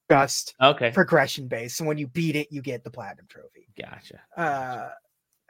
[0.10, 1.80] just Okay, progression based.
[1.80, 3.68] And when you beat it, you get the platinum trophy.
[3.78, 4.22] gotcha.
[4.38, 4.90] Uh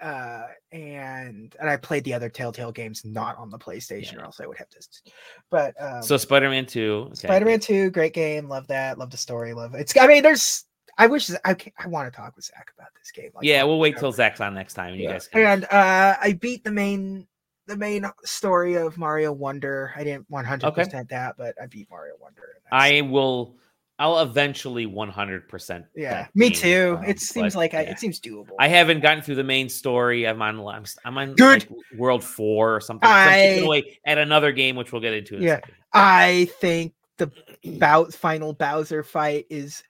[0.01, 4.19] uh and and I played the other Telltale games not on the PlayStation, Yeah.
[4.19, 5.01] or else I would have this.
[5.49, 7.05] But um So Spider-Man 2.
[7.07, 9.81] okay, Spider-Man 2, great game, love that, love the story, love it.
[9.81, 10.65] It's I mean, there's
[10.99, 13.29] I wish I I want to talk with Zach about this game.
[13.35, 14.93] like, Yeah, we'll wait till Zach's on next time.
[14.93, 15.41] And you guys can.
[15.45, 17.27] And uh, I beat the main
[17.67, 19.93] the main story of Mario Wonder.
[19.95, 22.43] I didn't 100 percent that, but I beat Mario Wonder.
[22.71, 23.55] I will.
[23.99, 25.85] I'll eventually 100%.
[25.95, 26.97] yeah, me too.
[26.99, 27.91] um, it seems like I, yeah.
[27.91, 28.51] it seems doable.
[28.59, 30.27] I haven't gotten through the main story.
[30.27, 30.59] I'm on.
[30.59, 31.67] I'm, I'm on Good.
[31.69, 33.09] like, world four or something.
[33.09, 35.37] Away at another game, which we'll get into.
[35.37, 35.59] In a Yeah.
[35.93, 37.31] I think the
[37.79, 39.83] Bow- final Bowser fight is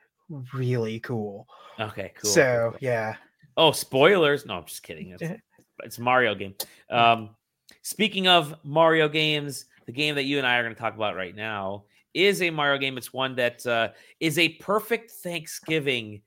[0.54, 1.46] really cool.
[1.80, 2.14] Okay.
[2.22, 2.30] Cool.
[2.32, 3.16] so cool, yeah,
[3.58, 4.46] Oh, spoilers!
[4.46, 5.16] No, I'm just kidding.
[5.20, 5.42] It's,
[5.84, 6.54] it's a Mario game.
[6.90, 7.32] Um,
[7.82, 11.16] speaking of Mario games, the game that you and I are going to talk about
[11.16, 11.84] right now
[12.18, 12.98] is a Mario game.
[12.98, 13.90] It's one that uh,
[14.20, 16.22] is a perfect Thanksgiving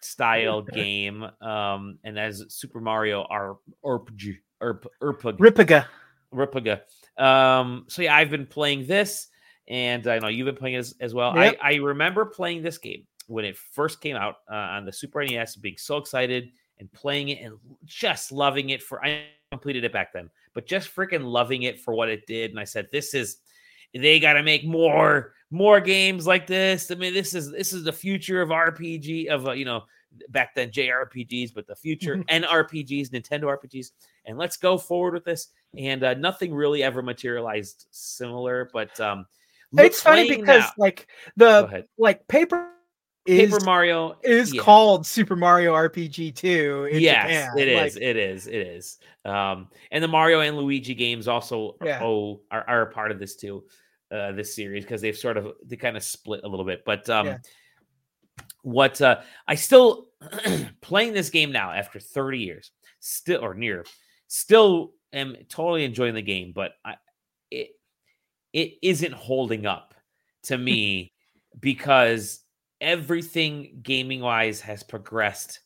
[0.00, 5.86] style game, um, and as Super Mario R- RPG, Erp, Erpug, Ripiga.
[6.32, 6.80] Ripiga.
[7.16, 9.28] Um, so yeah, I've been playing this,
[9.66, 11.34] and I know you've been playing as, as well.
[11.36, 11.58] Yep.
[11.62, 15.24] I, I remember playing this game when it first came out uh, on the Super
[15.24, 19.92] NES, being so excited and playing it and just loving it for I completed it
[19.92, 22.50] back then, but just freaking loving it for what it did.
[22.50, 23.38] And I said, This is
[23.94, 26.90] they gotta make more more games like this.
[26.90, 29.84] I mean, this is this is the future of RPG of uh, you know
[30.28, 33.92] back then JRPGs, but the future and RPGs, Nintendo RPGs,
[34.26, 35.48] and let's go forward with this.
[35.76, 39.26] And uh, nothing really ever materialized similar, but um,
[39.76, 42.70] It's funny because like the like paper
[43.26, 44.60] is Paper Mario is yeah.
[44.62, 47.58] called Super Mario RPG 2 in yes, Japan.
[47.58, 47.96] it Like, is.
[47.96, 48.46] It is.
[48.46, 48.98] It is.
[49.24, 52.00] Um, and the Mario and Luigi games also Yeah.
[52.02, 53.64] oh are, are a part of this too,
[54.10, 56.84] uh, this series because they've sort of they kind of split a little bit.
[56.84, 57.38] But um, Yeah.
[58.62, 60.08] what uh, I still
[60.82, 62.70] playing this game now after 30 years,
[63.00, 63.84] still or near,
[64.28, 66.96] still am totally enjoying the game, but I
[67.50, 67.70] it
[68.52, 69.94] it isn't holding up
[70.44, 71.12] to me
[71.58, 72.40] because
[72.84, 75.60] everything gaming wise has progressed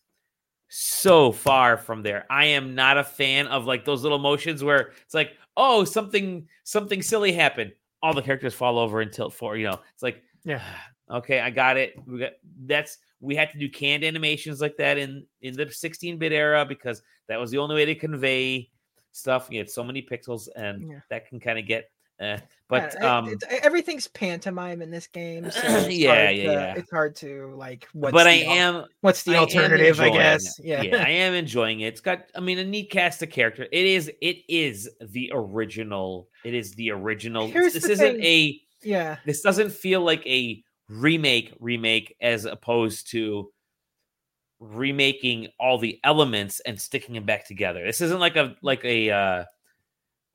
[0.68, 2.26] so far from there.
[2.30, 6.46] I am not a fan of like those little motions where it's like, oh, something
[6.64, 7.72] something silly happened.
[8.02, 9.56] All the characters fall over and tilt forward.
[9.56, 10.62] You know, it's like, Yeah.
[11.10, 11.94] okay, I got it.
[12.06, 12.32] We got
[12.64, 17.02] that's we had to do canned animations like that in in the 16-bit era because
[17.28, 18.70] that was the only way to convey
[19.12, 19.48] stuff.
[19.50, 21.00] You had so many pixels, and Yeah.
[21.10, 21.90] that can kind of get.
[22.20, 25.50] Uh, yeah, but um, everything's pantomime in this game.
[25.50, 26.74] So it's Yeah, yeah, to- yeah.
[26.76, 27.86] It's hard to like.
[27.92, 30.00] What's but I the al- am What's the I alternative?
[30.00, 30.58] I guess.
[30.58, 30.64] it.
[30.66, 30.96] Yeah.
[31.04, 31.86] I am enjoying it.
[31.88, 33.66] It's got, I mean, a neat cast of character.
[33.70, 36.28] It is, it is the original.
[36.44, 37.48] It is the original.
[37.48, 38.24] Here's this the isn't thing.
[38.24, 38.60] a.
[38.82, 39.16] yeah.
[39.24, 43.50] This doesn't feel like a remake, remake as opposed to
[44.60, 47.84] remaking all the elements and sticking them back together.
[47.84, 49.44] This isn't like a like a uh,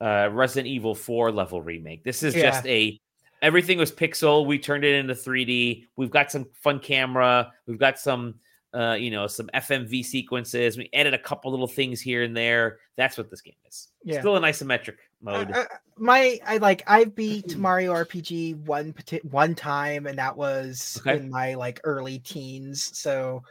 [0.00, 2.04] uh, Resident Evil Four level remake.
[2.04, 2.42] This is Yeah.
[2.50, 3.00] just a
[3.42, 4.46] everything was pixel.
[4.46, 5.86] We turned it into 3D.
[5.96, 7.52] We've got some fun camera.
[7.66, 8.36] We've got some,
[8.72, 10.78] uh, you know, some FMV sequences.
[10.78, 12.78] We added a couple little things here and there.
[12.96, 13.88] That's what this game is.
[14.02, 14.20] Yeah.
[14.20, 15.50] Still an isometric mode.
[15.52, 15.64] Uh, uh,
[15.98, 18.94] my I like I beat Mario RPG one
[19.30, 21.18] one time and that was Okay.
[21.18, 22.96] in my like early teens.
[22.98, 23.42] So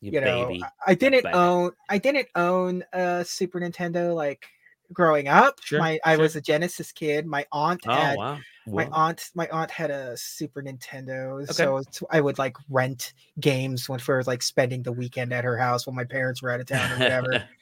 [0.00, 0.62] you, you know baby.
[0.64, 4.44] I- I didn't own I didn't own a Super Nintendo like
[4.92, 5.60] growing up.
[5.62, 6.22] Sure, my I sure.
[6.22, 7.26] was a Genesis kid.
[7.26, 8.44] My aunt Oh had wow.
[8.72, 11.54] my aunt my aunt had a Super Nintendo, Okay.
[11.54, 15.86] so I would like rent games when for like spending the weekend at her house
[15.86, 17.48] when my parents were out of town or whatever.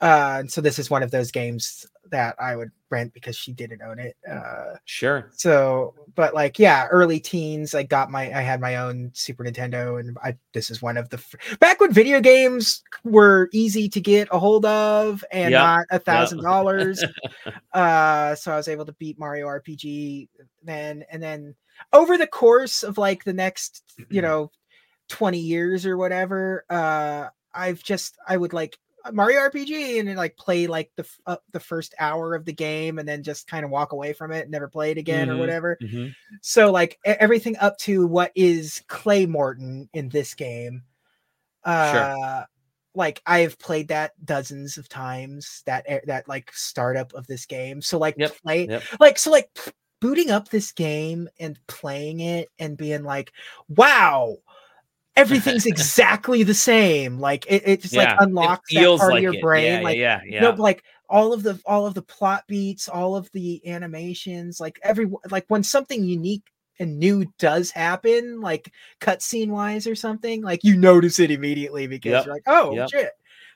[0.00, 3.52] uh, and so this is one of those games that I would rent because she
[3.52, 4.16] didn't own it.
[4.30, 5.30] Uh, sure.
[5.34, 9.98] so, but like, yeah, early teens, I got my, I had my own Super Nintendo,
[9.98, 14.00] and I this is one of the f- back when video games were easy to
[14.00, 17.02] get a hold of and Yep, not a thousand dollars.
[17.72, 20.28] Uh, so I was able to beat Mario RPG
[20.62, 21.54] then, and then
[21.92, 24.50] over the course of like the next, you know,
[25.08, 28.78] twenty years or whatever, uh, I've just I would like
[29.12, 32.98] Mario RPG and then like play like the uh, the first hour of the game
[32.98, 35.34] and then just kind of walk away from it, never play it again Mhm.
[35.34, 35.78] or whatever.
[35.82, 36.14] Mhm.
[36.42, 40.82] So like everything up to what is Clay Morton in this game.
[41.64, 42.44] Uh
[42.94, 47.82] like I've played that dozens of times that that like startup of this game.
[47.82, 48.82] So like Yep, play yep.
[49.00, 49.50] like so like
[50.00, 53.32] booting up this game and playing it and being like,
[53.68, 54.36] wow,
[55.16, 57.18] everything's exactly the same.
[57.18, 59.40] Like it, it just like Yeah, it unlocks that part like of your it.
[59.40, 59.64] brain.
[59.72, 60.40] Yeah, like yeah, yeah.
[60.42, 64.78] no, like all of the all of the plot beats, all of the animations, like
[64.82, 66.44] every like when something unique
[66.78, 72.12] and new does happen, like cutscene wise or something, like you notice it immediately because
[72.12, 72.90] Yep, you're like, oh yep.
[72.90, 73.10] shit.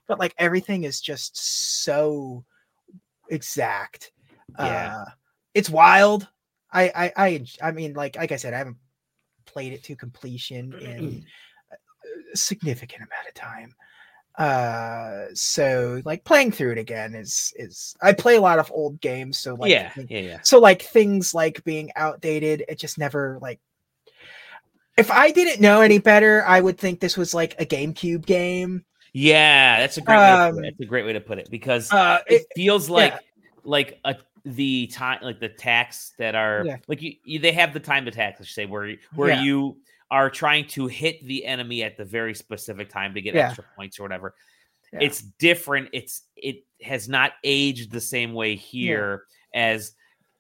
[0.09, 1.37] But like everything is just
[1.85, 2.45] so
[3.29, 4.13] exact.
[4.59, 4.95] Yeah.
[4.97, 5.05] Uh
[5.55, 6.27] it's wild.
[6.73, 8.79] I I I I mean like like I said, I haven't
[9.47, 11.25] played it to completion in
[12.35, 13.75] significant amount of time
[14.39, 19.01] uh so like playing through it again is is i play a lot of old
[19.01, 20.39] games so like yeah, yeah, yeah.
[20.43, 23.59] so like things like being outdated it just never like
[24.97, 28.85] if i didn't know any better i would think this was like a gamecube game
[29.13, 30.63] Yeah, that's a great way to put Um, it.
[30.79, 33.15] That's a great way to put it because uh it it, feels like
[33.65, 36.77] like a the time like the tax that are Yeah.
[36.87, 39.43] like you, you they have the time to tax, say, where where Yeah.
[39.43, 39.77] you
[40.11, 43.47] are trying to hit the enemy at the very specific time to get Yeah.
[43.49, 44.35] extra points or whatever.
[44.93, 45.01] Yeah.
[45.03, 45.89] It's different.
[45.93, 49.93] It's it has not aged the same way here as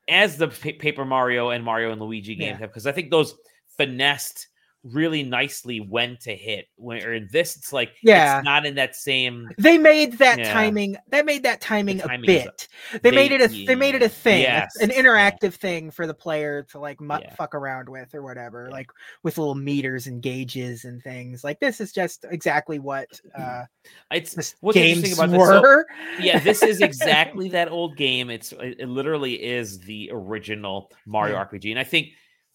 [0.08, 2.58] as the Pa- Paper Mario and Mario and Luigi games Yeah.
[2.58, 3.36] have because I think those
[3.76, 4.48] finessed
[4.82, 6.66] really nicely when to hit.
[6.76, 8.38] Where in this, it's like Yeah.
[8.38, 9.48] it's not in that same.
[9.58, 10.52] they made that Yeah.
[10.52, 12.68] timing they made that timing, timing a bit
[13.02, 15.02] they, made it a they made it a thing a- yes, an yeah.
[15.02, 17.34] interactive thing for the player to like mu- Yeah.
[17.34, 18.74] fuck around with or whatever Yeah.
[18.74, 18.90] like
[19.22, 23.64] with little meters and gauges and things like this is just exactly what uh
[24.10, 25.48] It's what's games interesting about this.
[25.48, 25.86] so- were
[26.20, 28.30] yeah, this is exactly that old game.
[28.30, 31.44] It's it, it literally is the original Mario Yeah.
[31.44, 32.08] RPG, and I think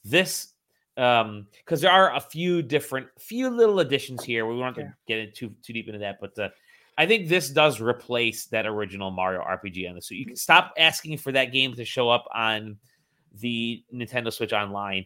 [0.03, 0.53] this
[0.97, 4.45] um because there are a few different few little additions here.
[4.45, 4.91] We won't have Yeah.
[4.91, 6.49] to get into too deep into that, but uh,
[6.97, 10.07] I think this does replace that original Mario RPG on this.
[10.07, 12.77] So you can stop asking for that game to show up on
[13.41, 15.05] the Nintendo Switch Online.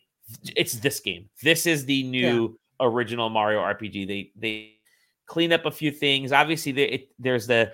[0.55, 1.27] It's this game.
[1.41, 4.07] This is the new original Mario RPG.
[4.07, 4.73] They they
[5.25, 6.31] cleaned up a few things.
[6.31, 7.73] Obviously, there, it, there's the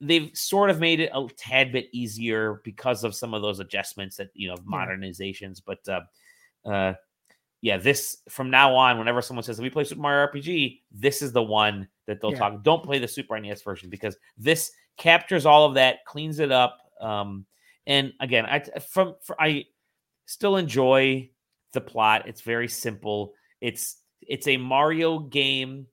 [0.00, 4.16] they've sort of made it a tad bit easier because of some of those adjustments
[4.16, 5.62] that you know modernizations.
[5.64, 6.00] But uh,
[6.68, 6.94] uh,
[7.64, 11.32] yeah, this from now on, whenever someone says we play Super Mario RPG, this is
[11.32, 12.38] the one that they'll Yeah.
[12.38, 12.62] talk.
[12.62, 16.78] Don't play the Super NES version because this captures all of that, cleans it up.
[17.00, 17.46] Um,
[17.86, 19.64] and again, I from, for, I
[20.26, 21.30] still enjoy
[21.72, 22.28] the plot.
[22.28, 23.32] It's very simple.
[23.62, 25.86] It's it's a Mario game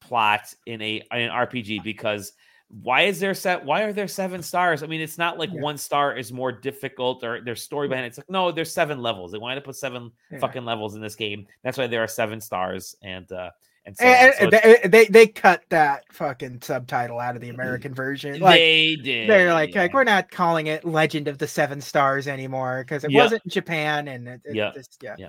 [0.00, 2.32] plot in a in an RPG because
[2.80, 4.82] why is there set why are there seven stars?
[4.82, 5.60] I mean, it's not like Yeah.
[5.60, 8.08] one star is more difficult or there's story behind it.
[8.08, 9.32] It's like no, there's seven levels.
[9.32, 10.38] They wanted to put seven Yeah.
[10.38, 11.46] fucking levels in this game.
[11.62, 13.50] That's why there are seven stars and uh
[13.84, 17.92] and so, and, So and they, they cut that fucking subtitle out of the american
[17.92, 19.28] version like they did.
[19.28, 19.82] they're like, yeah.
[19.82, 24.06] like we're not calling it legend of the seven stars anymore because it wasn't japan
[24.06, 24.70] and it, it Yeah.
[24.72, 25.28] just yeah Yeah.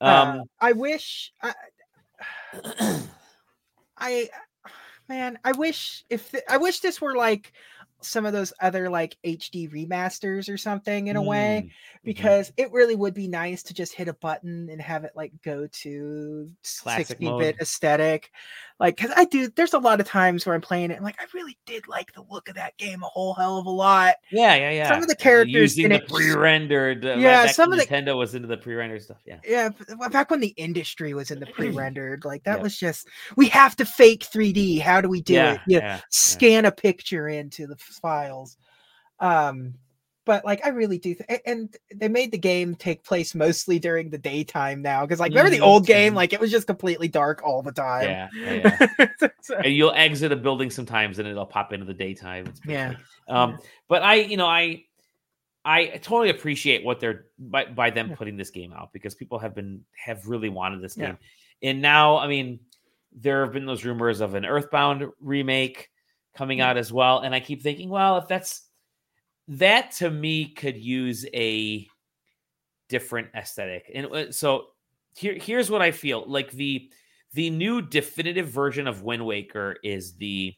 [0.00, 0.04] Uh,
[0.38, 1.52] um i wish I,
[3.98, 4.28] I
[5.08, 7.52] man, I wish if th- I wish this were like
[8.00, 11.72] some of those other like HD remasters or something in a way mm, mhm.
[12.04, 15.32] because it really would be nice to just hit a button and have it like
[15.44, 17.40] go to Classic 60 mode.
[17.40, 18.30] bit aesthetic.
[18.78, 21.20] Like, cause I do, there's a lot of times where I'm playing it and like,
[21.20, 24.14] I really did like the look of that game a whole hell of a lot.
[24.30, 24.88] Yeah, yeah, yeah.
[24.88, 27.04] Some of the characters using in the it pre-rendered.
[27.04, 29.18] Uh, Yeah, some of the- Nintendo was into the pre-rendered stuff.
[29.26, 29.70] Yeah, Yeah,
[30.12, 32.62] back when the industry was in the pre-rendered, like that Yep.
[32.62, 34.80] was just we have to fake 3D.
[34.80, 35.60] How do we do yeah, it?
[35.66, 38.56] You yeah, scan a picture into the files.
[39.20, 39.74] Um,
[40.24, 44.10] but like I really do, th- and they made the game take place mostly during
[44.10, 45.00] the daytime now.
[45.06, 47.72] Because like remember the Mhm, old game, like it was just completely dark all the
[47.72, 48.04] time.
[48.04, 49.28] yeah, yeah, yeah.
[49.40, 52.52] So- and you'll exit a building sometimes, and it'll pop into the daytime.
[52.66, 52.94] Yeah.
[53.26, 53.58] Um,
[53.88, 54.84] but I, you know, I,
[55.64, 58.16] I totally appreciate what they're by, by them Yeah.
[58.16, 61.06] putting this game out because people have been have really wanted this Yeah.
[61.06, 61.18] game.
[61.62, 62.60] And now, I mean,
[63.12, 65.88] there have been those rumors of an Earthbound remake
[66.38, 67.18] coming out as well.
[67.20, 68.62] And I keep thinking, well, if that's
[69.48, 71.88] that to me could use a
[72.88, 73.90] different aesthetic.
[73.94, 74.68] And uh, so
[75.16, 76.90] here, here's what I feel like the
[77.34, 80.54] the new definitive version of Wind Waker is the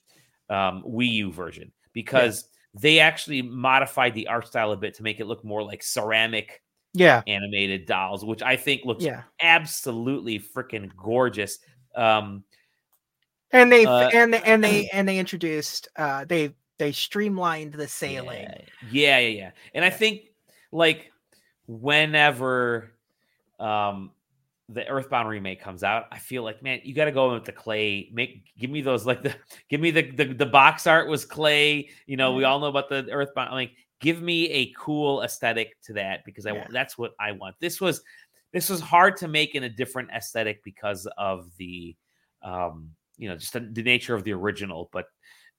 [0.48, 5.18] um, Wii U version because they actually modified the art style a bit to make
[5.18, 6.62] it look more like ceramic
[6.94, 7.22] Yeah.
[7.26, 9.24] animated dolls, which I think looks Yeah.
[9.42, 11.58] absolutely freaking gorgeous.
[11.96, 12.44] Um,
[13.52, 17.88] And they Uh, and they, and they and they introduced uh they they streamlined the
[17.88, 18.48] sailing.
[18.80, 19.28] Yeah, yeah, yeah.
[19.28, 19.50] yeah.
[19.74, 20.30] And I think
[20.72, 21.12] like
[21.66, 22.92] whenever
[23.58, 24.12] um
[24.68, 27.44] the Earthbound remake comes out, I feel like man, you got to go in with
[27.44, 28.08] the clay.
[28.12, 29.34] Make give me those like the
[29.68, 31.90] give me the the, the box art was clay.
[32.06, 32.48] You know, we Mhm.
[32.48, 33.50] all know about the Earthbound.
[33.52, 36.60] Like, give me a cool aesthetic to that because I Yeah.
[36.60, 37.56] want that's what I want.
[37.60, 38.02] This was
[38.52, 41.96] this was hard to make in a different aesthetic because of the
[42.42, 42.90] um
[43.20, 45.04] you know just the, the nature of the original, but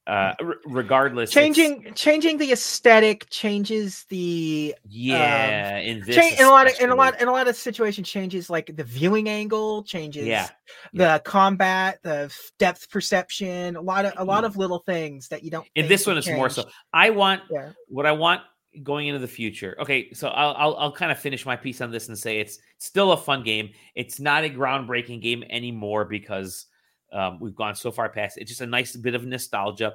[0.06, 0.12] hmm.
[0.12, 6.44] uh r- regardless Changing changing the aesthetic changes the um, yeah in this change in
[6.44, 9.28] a lot of in a lot in a lot of situations changes like the viewing
[9.28, 10.48] angle changes Yeah,
[10.92, 14.46] the combat the depth perception a lot of a lot hmm.
[14.46, 16.68] of little things that you don't in this one it's more so.
[16.92, 17.70] I want yeah.
[17.86, 18.42] what i want
[18.82, 19.76] going into the future.
[19.78, 22.58] Okay so i'll i'll, I'll kind of finish my piece on this and say it's
[22.78, 23.70] still a fun game.
[23.94, 26.66] It's not a groundbreaking game anymore because
[27.12, 29.94] um, we've gone so far past it's just a nice bit of nostalgia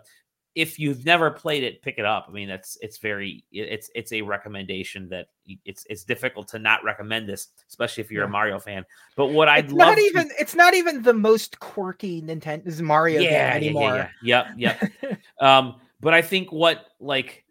[0.56, 4.12] if you've never played it pick it up i mean that's it's very it's it's
[4.12, 5.28] a recommendation that
[5.66, 8.84] it's it's difficult to not recommend this especially if you're a mario fan
[9.16, 13.34] but what love not to- even it's not even the most quirky Nintendo Mario game
[13.34, 14.10] anymore.
[14.22, 14.76] Yeah, yeah.
[14.82, 15.20] Yep, yep.
[15.42, 17.44] um, but I think what like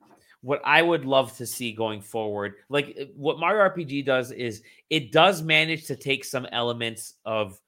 [0.43, 4.62] what I would love to see going forward, like uh, what Mario RPG does is
[4.91, 7.61] it does manage to take some elements of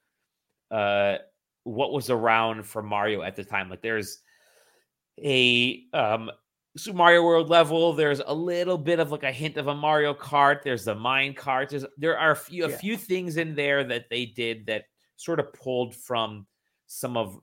[0.70, 1.16] uh
[1.68, 3.68] what was around for Mario at the time.
[3.70, 4.18] Like there's
[5.22, 6.30] a um
[6.76, 7.92] Super Mario World level.
[7.92, 10.62] There's a little bit of like a hint of a Mario Kart.
[10.62, 11.72] There's the mine carts.
[11.72, 12.76] There's, there are a few a Yeah.
[12.76, 14.84] few things in there that they did that
[15.16, 16.46] sort of pulled from
[16.86, 17.40] some of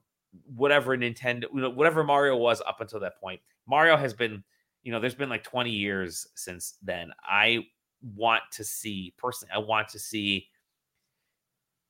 [0.56, 3.42] whatever Nintendo, you know, whatever Mario was up until that point.
[3.68, 4.44] Mario has been,
[4.84, 7.12] you know, there's been like 20 years since then.
[7.24, 7.66] I
[8.16, 10.48] want to see personally, I want to see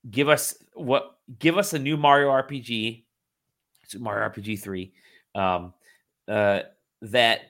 [0.10, 3.04] give us what give us a new Mario RPG,
[4.00, 4.94] Mario RPG 3.
[5.34, 5.74] Um
[6.28, 6.62] uh
[7.02, 7.42] that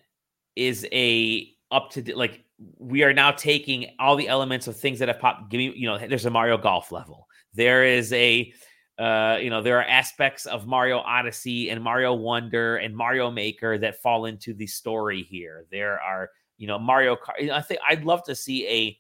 [0.56, 2.46] is a up to like
[2.78, 5.50] we are now taking all the elements of things that have popped.
[5.50, 7.28] Give me, you know, there's a Mario Golf level.
[7.54, 8.52] There is a,
[8.98, 13.78] uh, you know, there are aspects of Mario Odyssey and Mario Wonder and Mario Maker
[13.80, 15.66] that fall into the story here.
[15.70, 17.50] There are, you know, Mario Kart.
[17.50, 18.98] I think I'd love to see a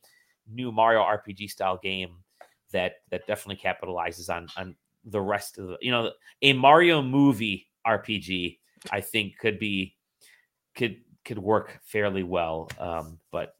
[0.51, 2.17] new Mario RPG style game
[2.75, 6.11] that that definitely capitalizes on on the rest of the, you know,
[6.41, 8.59] a Mario movie RPG.
[8.91, 9.95] I think could be
[10.75, 12.69] could could work fairly well.
[12.79, 13.55] Um, but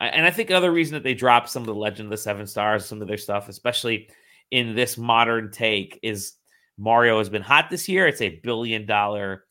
[0.00, 2.46] and I think another reason that they dropped some of the Legend of the Seven
[2.46, 4.08] Stars, some of their stuff, especially
[4.50, 6.34] in this modern take, is
[6.76, 8.06] Mario has been hot this year.
[8.06, 9.44] It's a billion dollar,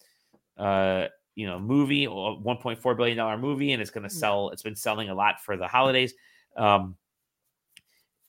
[0.57, 4.13] uh, you know, movie, or one point four billion dollar movie, and it's going to
[4.13, 4.49] sell.
[4.49, 6.13] It's been selling a lot for the holidays.
[6.57, 6.97] Um,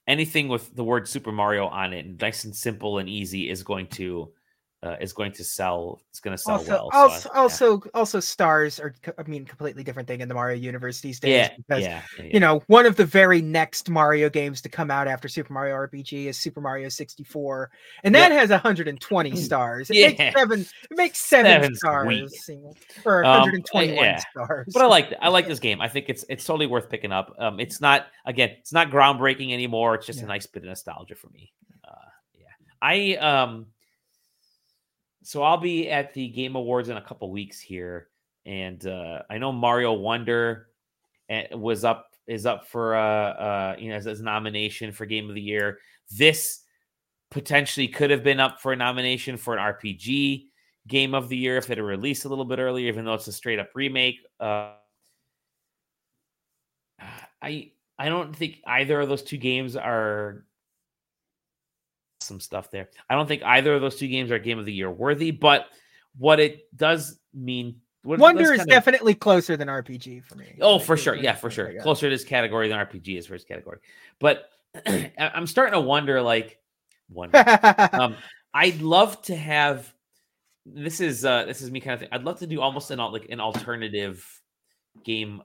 [0.07, 3.87] anything with the word Super Mario on it, nice and simple and easy, is going
[3.87, 4.31] to
[4.85, 5.99] uh, is going to sell.
[6.09, 6.89] It's going to sell also, well.
[6.91, 7.39] So, also, yeah.
[7.41, 11.31] also, also, stars are, I mean, completely different thing in the Mario universe these days.
[11.31, 14.91] yeah, because, yeah, yeah, you know, one of the very next Mario games to come
[14.91, 17.71] out after Super Mario RPG is Super Mario 64,
[18.03, 19.89] and that has 120 stars.
[19.89, 20.07] It Yeah.
[20.09, 20.65] makes seven.
[20.91, 22.73] It makes seven Seven's stars, you know,
[23.05, 24.21] or Um, 121 yeah.
[24.31, 24.67] stars.
[24.73, 25.81] but I like I like this game.
[25.81, 27.33] I think it's it's totally worth picking up.
[27.39, 29.95] Um, it's not again, it's not groundbreaking anymore.
[29.95, 31.51] It's just a nice bit of nostalgia for me.
[31.83, 31.91] Uh,
[32.33, 32.45] yeah,
[32.81, 33.67] I um,
[35.25, 38.09] so I'll be at the Game Awards in a couple weeks here,
[38.45, 40.67] and uh, I know Mario Wonder
[41.29, 45.07] eh, was up is up for uh uh you know as, as a nomination for
[45.07, 45.79] Game of the Year.
[46.11, 46.61] This
[47.31, 50.45] potentially could have been up for a nomination for an RPG
[50.87, 53.27] game of the year if it had released a little bit earlier, even though it's
[53.27, 54.19] a straight up remake.
[54.39, 54.73] Uh,
[57.41, 60.45] I I don't think either of those two games are
[62.25, 62.89] some stuff there.
[63.09, 65.67] I don't think either of those two games are game of the year worthy, but
[66.17, 70.55] what it does mean Wonder is of- definitely closer than RPG for me.
[70.61, 71.15] Oh, Like, for sure.
[71.15, 71.73] Yeah, for sure.
[71.81, 73.79] Closer to this category than RPG is for his category.
[74.19, 74.49] But
[75.17, 76.59] I'm starting to wonder, like,
[77.09, 77.43] wonder.
[77.93, 78.15] um,
[78.53, 79.91] I'd love to have.
[80.67, 82.09] This is uh this is me kind of thing.
[82.11, 84.25] I'd love to do almost an like an alternative
[85.03, 85.43] game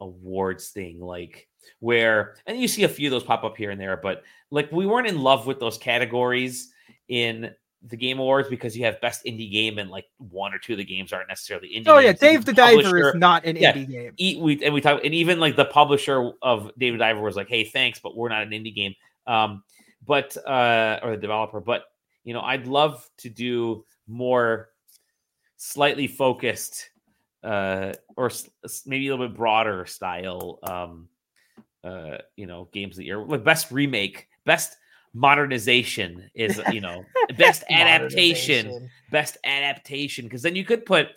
[0.00, 1.48] awards thing, like
[1.80, 4.70] where, and you see a few of those pop up here and there, but like
[4.72, 6.72] we weren't in love with those categories
[7.08, 7.50] in
[7.86, 10.78] the game awards because you have best indie game and like one or two of
[10.78, 11.84] the games aren't necessarily indie.
[11.86, 12.12] Oh yeah.
[12.12, 14.42] Dave the Diver is not an yeah, indie game.
[14.42, 17.48] We and we talk and even like the publisher of Dave the Diver was like,
[17.48, 18.94] "Hey, thanks, but we're not an indie game."
[19.26, 19.62] Um,
[20.06, 21.84] but uh, or the developer, but
[22.24, 24.70] you know, I'd love to do more
[25.56, 26.90] slightly focused
[27.42, 28.30] uh or
[28.86, 31.08] maybe a little bit broader style um
[31.84, 34.76] uh you know games of the year like best remake best
[35.12, 37.04] modernization is you know
[37.38, 41.08] best adaptation best adaptation because then you could put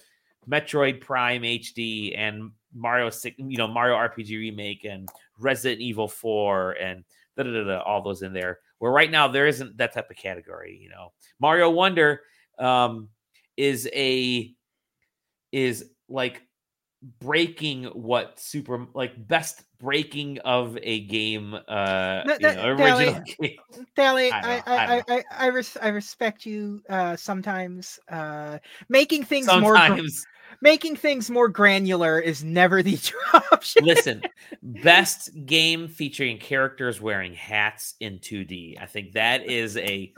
[0.49, 5.09] Metroid Prime HD and Mario six, you know Mario RPG remake and
[5.39, 7.03] Resident Evil 4 and
[7.35, 8.59] da, da, da, all those in there.
[8.79, 11.11] Where right now there isn't that type of category, you know.
[11.39, 12.21] Mario Wonder
[12.59, 13.09] um
[13.55, 14.53] is a
[15.51, 16.43] is like
[17.19, 23.23] breaking what super like best breaking of a game uh No, you know, Dali, original
[23.39, 23.57] game.
[23.95, 27.99] Dali, I I I I, res- I respect you uh, sometimes.
[28.09, 28.59] Uh,
[28.89, 30.01] making things more gr-
[30.61, 32.99] making things more granular is never the
[33.33, 33.85] option.
[33.85, 34.23] Listen,
[34.61, 38.81] best game featuring characters wearing hats in 2D.
[38.81, 40.13] I think that is a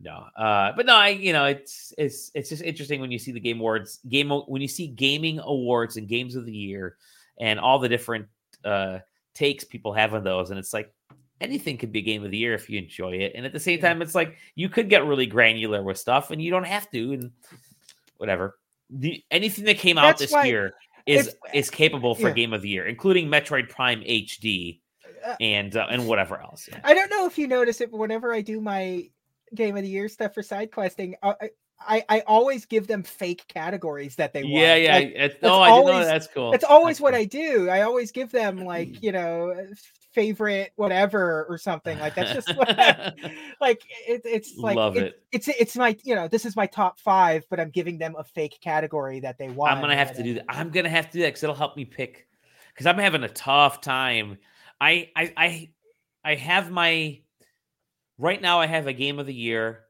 [0.00, 0.24] no.
[0.36, 3.40] Uh, but no, I you know it's it's it's just interesting when you see the
[3.40, 6.96] game awards game when you see gaming awards and games of the year
[7.38, 8.26] and all the different
[8.64, 8.98] uh
[9.34, 10.92] takes people have on those, and it's like
[11.40, 13.32] anything could be game of the year if you enjoy it.
[13.34, 16.40] And at the same time, it's like you could get really granular with stuff, and
[16.40, 17.30] you don't have to, and
[18.18, 18.56] whatever.
[18.90, 20.74] The anything that came out That's this year
[21.06, 22.34] is if- is capable for yeah.
[22.34, 24.80] game of the year, including Metroid Prime HD
[25.24, 26.68] Uh, and uh, and whatever else.
[26.70, 26.80] Yeah.
[26.84, 29.08] I don't know if you notice it, but whenever I do my
[29.54, 31.50] game of the year stuff for side questing, I,
[31.80, 34.54] I, I always give them fake categories that they want.
[34.54, 34.94] Yeah, yeah.
[34.94, 36.12] Like, it's- oh, I didn't know always- that.
[36.12, 36.50] That's cool.
[36.50, 37.20] That's always That's what cool.
[37.20, 37.68] I do.
[37.70, 39.74] I always give them like you know uh,
[40.12, 43.12] favorite whatever or something like that's just what I-
[43.60, 45.20] like it, it's like Love it.
[45.32, 48.22] it's it's my you know this is my top five but i'm giving them a
[48.22, 50.44] fake category that they want I'm gonna have to do that.
[50.48, 52.28] I'm gonna have to do that because it'll help me pick.
[52.72, 54.38] Because I'm having a tough time.
[54.80, 55.70] I I I
[56.24, 57.20] I have my
[58.18, 58.60] right now.
[58.60, 59.83] I have a game of the year,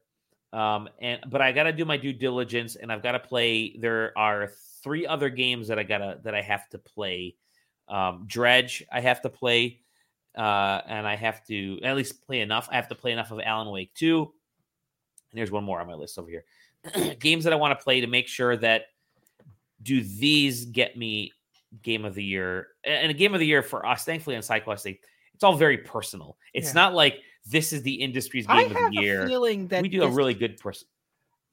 [0.55, 3.75] um, and but I got to do my due diligence, and I've got to play.
[3.77, 4.51] There are
[4.81, 7.35] three other games that I gotta that I have to play.
[7.89, 9.81] Um, Dredge, I have to play,
[10.37, 12.69] uh, and I have to at least play enough.
[12.71, 14.31] I have to play enough of Alan Wake too.
[15.31, 16.45] And there's one more on my list over here.
[17.19, 18.85] games that I want to play to make sure that
[19.81, 21.33] do these get me
[21.81, 24.97] game of the year and a game of the year for us thankfully on SideQuest
[25.33, 26.73] it's all very personal it's Yeah.
[26.73, 29.81] not like this is the industry's i game of have the a year feeling that
[29.81, 30.87] we do a really good person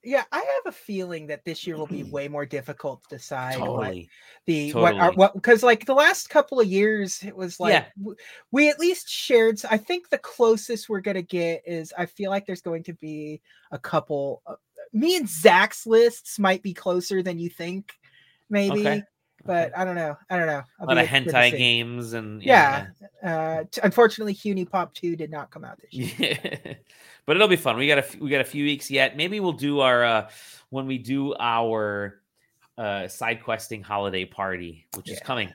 [0.04, 3.56] yeah i have a feeling that this year will be way more difficult to decide
[3.58, 4.10] what totally
[4.46, 7.84] the what are what because like the last couple of years it was like Yeah.
[7.98, 8.16] w-
[8.50, 12.46] we at least shared I think the closest we're gonna get is i feel like
[12.46, 13.40] there's going to be
[13.70, 14.56] a couple uh,
[14.92, 17.92] me and zach's lists might be closer than you think
[18.50, 19.02] maybe Okay.
[19.44, 20.58] But i don't know i don't know.
[20.58, 22.86] A I'll lot of hentai games and yeah,
[23.22, 26.38] uh t- unfortunately HuniePop 2 did not come out this year.
[26.44, 26.74] Yeah.
[27.26, 27.76] but it'll be fun.
[27.76, 29.16] We got a f- we got a few weeks yet.
[29.16, 30.30] Maybe we'll do our uh
[30.70, 32.20] when we do our
[32.78, 35.52] uh side questing holiday party which is coming.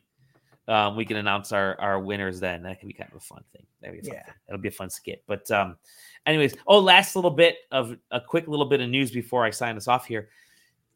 [0.67, 2.63] Um we can announce our our winners then.
[2.63, 3.65] That could be kind of a fun thing.
[3.81, 4.25] That'd be a fun Yeah.
[4.25, 4.33] thing.
[4.47, 5.23] that'll be a fun skit.
[5.27, 5.77] But um
[6.25, 9.77] anyways oh last little bit of a quick little bit of news before i sign
[9.77, 10.27] us off here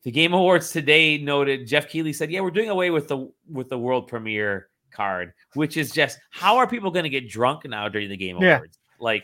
[0.03, 3.69] the game awards today noted Jeff Keighley said yeah we're doing away with the with
[3.69, 7.87] the world premiere card which is just how are people going to get drunk now
[7.87, 8.57] during the game Yeah.
[8.57, 9.23] awards like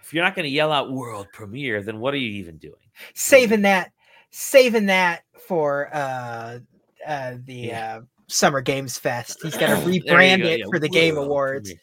[0.00, 2.74] if you're not going to yell out world premiere then what are you even doing
[3.14, 3.92] saving that
[4.30, 6.58] saving that for uh
[7.06, 7.98] uh the Yeah.
[7.98, 11.80] uh summer games fest he's got to rebrand it yeah, for the game awards premiere.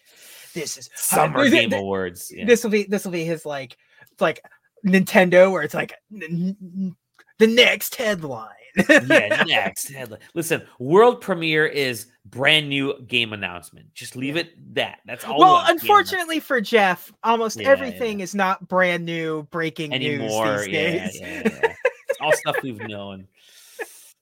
[0.56, 2.46] this is summer Th- game th- awards yeah.
[2.46, 3.78] This will be this will be his like
[4.20, 4.44] like
[4.86, 6.96] Nintendo where it's like n- n-
[7.40, 8.50] the next headline.
[8.88, 10.20] yeah, next headline.
[10.36, 13.92] Listen, world premiere is brand new game announcement.
[13.96, 14.42] Just leave Yeah.
[14.44, 15.00] it that.
[15.06, 15.40] That's all.
[15.40, 19.92] well, it was, game unfortunately for Jeff, almost Yeah, everything is not brand new breaking
[19.94, 20.46] anymore.
[20.58, 21.20] news these Yeah, days.
[21.20, 21.74] yeah, yeah.
[22.10, 23.28] It's all stuff we've known.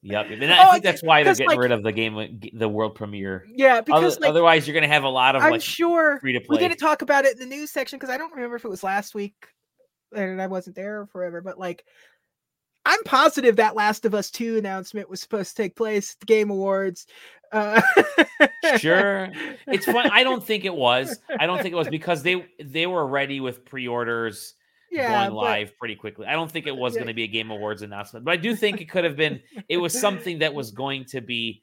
[0.03, 2.39] Yep, and Oh, I I think that's why they're getting like- rid of the game,
[2.53, 3.45] the world premiere.
[3.53, 6.19] Yeah, Other- because like otherwise, you're going to have a lot of I'm like sure
[6.21, 6.59] free to we play.
[6.59, 8.83] didn't talk about it in the news section because I don't remember if it was
[8.83, 9.33] last week
[10.15, 11.83] and I wasn't there forever, but like
[12.87, 16.25] I'm positive that Last of Us 2 announcement was supposed to take place at the
[16.25, 17.05] Game Awards.
[17.51, 17.81] Uh,
[18.77, 19.29] Sure,
[19.67, 20.09] it's fun.
[20.11, 21.17] I don't think it was.
[21.39, 24.53] I don't think it was because they they were ready with pre-orders.
[24.91, 26.25] yeah, going but- live pretty quickly.
[26.27, 26.99] I don't think it was Yeah.
[26.99, 29.41] going to be a Game Awards announcement, but I do think it could have been.
[29.69, 31.61] It was something that was going to be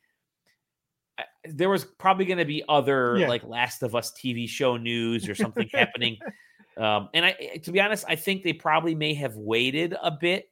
[1.44, 3.28] there was probably going to be other Yeah.
[3.28, 6.18] like Last of Us TV show news or something happening.
[6.76, 10.46] Um, and I, to be honest, I think they probably may have waited a bit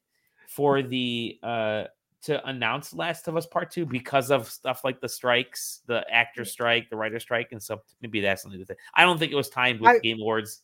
[0.54, 1.84] for the uh
[2.22, 6.44] to announce Last of Us Part Two because of stuff like the strikes, the actor
[6.44, 8.78] strike, the writer strike, and so maybe that's something to it.
[8.94, 10.60] I don't think it was timed with I- Game Awards.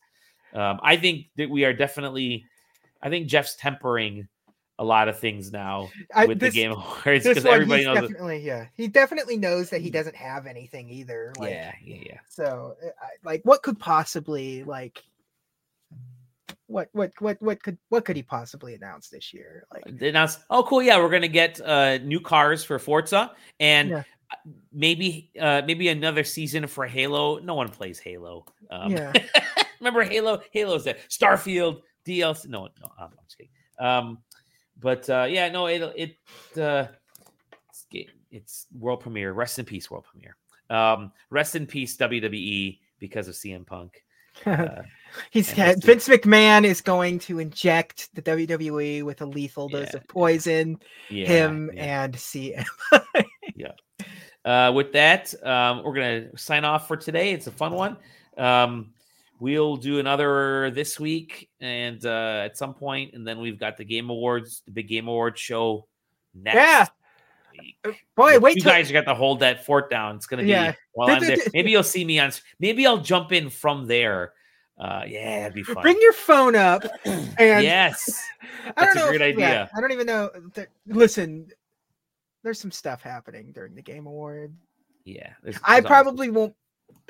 [0.53, 2.45] Um, I think that we are definitely.
[3.01, 4.27] I think Jeff's tempering
[4.79, 6.71] a lot of things now I, with this, the Game
[7.05, 7.95] Awards because everybody knows.
[7.95, 8.67] That, definitely yeah.
[8.75, 11.33] He definitely knows that he doesn't have anything either.
[11.37, 12.17] Like, yeah, yeah, yeah.
[12.29, 12.89] So, uh,
[13.23, 15.03] like, what could possibly like,
[16.69, 19.65] what, what, what, what could, what could he possibly announce this year?
[19.73, 23.89] Like, They announced, oh, cool, yeah, we're gonna get uh, new cars for Forza, and
[23.89, 24.03] Yeah.
[24.71, 27.39] maybe, uh, maybe another season for Halo.
[27.39, 28.45] No one plays Halo.
[28.69, 29.13] Um, Yeah.
[29.79, 30.41] remember Halo?
[30.53, 32.47] Halo's that Starfield DLC.
[32.47, 33.51] No, no, I'm just kidding.
[33.79, 34.19] Um,
[34.79, 36.87] but uh, yeah, no, it it uh,
[37.69, 37.85] it's,
[38.31, 39.33] it's world premiere.
[39.33, 40.35] Rest in peace, world premiere.
[40.69, 44.03] Um, rest in peace, WWE, because of CM Punk.
[44.45, 44.83] Uh,
[45.31, 49.97] he's had, Vince McMahon is going to inject the WWE with a lethal dose Yeah,
[49.97, 50.79] of poison.
[51.09, 52.03] yeah, him yeah.
[52.03, 52.65] and CM.
[53.55, 53.71] Yeah.
[54.45, 57.33] Uh, with that, um, we're gonna sign off for today.
[57.33, 57.97] It's a fun one.
[58.37, 58.93] Um,
[59.41, 63.83] we'll do another this week and uh, at some point, and then we've got the
[63.83, 65.87] Game Awards, the big Game Awards show
[66.33, 66.55] next.
[66.55, 66.85] Yeah.
[67.59, 67.97] week.
[68.15, 70.15] Boy, Which wait you till guys got to hold that fort down.
[70.15, 70.73] It's gonna be Yeah.
[70.93, 71.35] while I'm there.
[71.53, 72.31] Maybe you'll see me on.
[72.59, 74.31] Maybe I'll jump in from there.
[74.79, 75.81] Uh, yeah, it'd be fun.
[75.81, 78.23] bring your phone up and yes,
[78.77, 79.07] I don't That's a know.
[79.09, 79.69] great if- yeah, idea.
[79.75, 80.29] I don't even know.
[80.87, 81.47] listen,
[82.43, 84.55] there's some stuff happening during the Game Award.
[85.05, 85.33] yeah.
[85.43, 86.55] there's- I there's always- probably won't.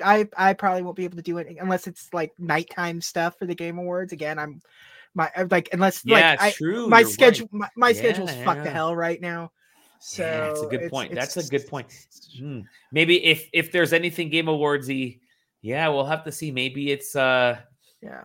[0.04, 3.46] I I probably won't be able to do it unless it's like nighttime stuff for
[3.46, 4.12] the Game Awards.
[4.12, 4.60] Again, I'm
[5.14, 6.88] my like unless Yeah, like it's I, true.
[6.88, 7.12] my you're right.
[7.12, 9.52] schedule my, my Yeah, schedule's fucked to hell right now.
[10.00, 11.14] So yeah, that's a good it's- point.
[11.14, 11.86] That's a good point.
[12.38, 12.60] Hmm.
[12.92, 15.20] Maybe if if there's anything Game Awardsy,
[15.62, 16.50] yeah, we'll have to see.
[16.50, 17.58] Maybe it's uh
[18.02, 18.24] Yeah,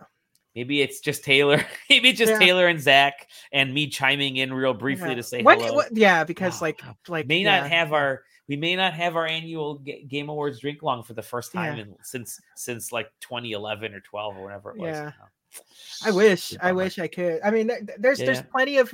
[0.54, 1.64] maybe it's just Taylor.
[1.90, 2.38] maybe it's just Yeah.
[2.38, 5.14] Taylor and Zach and me chiming in real briefly yeah.
[5.16, 5.74] to say When- hello.
[5.74, 9.16] what- yeah, because Wow, like like may yeah, not have our we may not have
[9.16, 11.82] our annual Ga- Game Awards drink long for the first time Yeah.
[11.82, 14.94] in, since since like 2011 or 12 or whatever it was.
[14.94, 15.10] Yeah.
[15.20, 15.26] Oh,
[16.04, 17.40] I wish I wish I could.
[17.42, 18.92] I mean, th- th- there's there's plenty of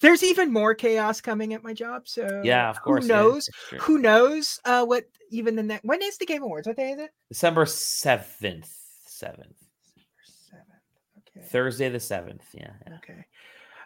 [0.00, 2.06] there's even more chaos coming at my job.
[2.08, 3.04] So Yeah, of course.
[3.04, 3.48] who knows?
[3.68, 3.78] for sure.
[3.84, 4.60] Who knows?
[4.64, 5.84] Uh, what even the next?
[5.84, 6.66] When is the Game Awards?
[6.66, 7.10] What day is it?
[7.28, 8.68] December 7th.
[9.08, 9.54] 7th.
[11.36, 11.46] Okay.
[11.46, 12.40] Thursday the 7th.
[12.52, 12.70] Yeah.
[12.86, 12.94] yeah.
[12.96, 13.24] Okay.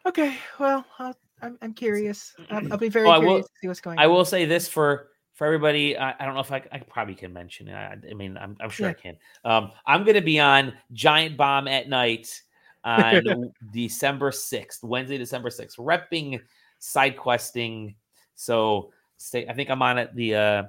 [0.07, 0.37] Okay.
[0.59, 2.35] Well, I'll, I'm I'm curious.
[2.51, 4.11] I'll, I'll be very Oh, I will- curious to see what's going I on.
[4.13, 5.97] will say this for for everybody.
[5.99, 7.75] I, I don't know if I, I probably can mention it.
[7.75, 9.17] I, I mean, I'm, I'm sure I can.
[9.45, 12.41] Um, I'm going to be on Giant Bomb at night
[12.87, 16.41] on December 6th, Wednesday, December 6th, repping
[16.79, 17.95] side questing.
[18.35, 19.47] So stay.
[19.47, 20.63] I think I'm on at the uh,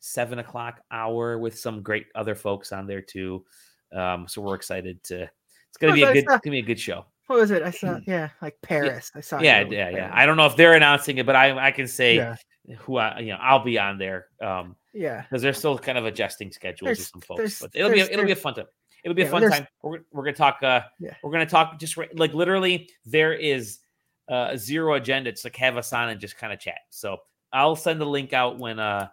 [0.00, 3.44] seven o'clock hour with some great other folks on there too.
[3.92, 5.22] Um, so we're excited to.
[5.68, 6.16] It's gonna Oh, be a good.
[6.24, 7.06] It's gonna be a good show.
[7.26, 7.62] What was it?
[7.62, 7.98] I saw.
[8.06, 9.10] Yeah, like Paris.
[9.14, 9.40] I saw.
[9.40, 10.10] Yeah, yeah, yeah.
[10.12, 12.36] I don't know if they're announcing it, but I I can say Yeah.
[12.78, 14.26] who I you know I'll be on there.
[14.42, 15.22] Um, Yeah.
[15.22, 17.60] because they're still kind of adjusting schedules with some folks.
[17.60, 18.66] But it'll be a, it'll be a fun time.
[19.04, 19.66] It'll be a Yeah, fun time.
[19.82, 20.58] We're, we're gonna talk.
[20.62, 21.14] Uh, Yeah.
[21.22, 22.88] we're gonna talk just like literally.
[23.06, 23.80] There is
[24.28, 25.30] uh, zero agenda.
[25.30, 26.80] It's like have us on and just kind of chat.
[26.90, 27.18] So
[27.52, 29.08] I'll send the link out when uh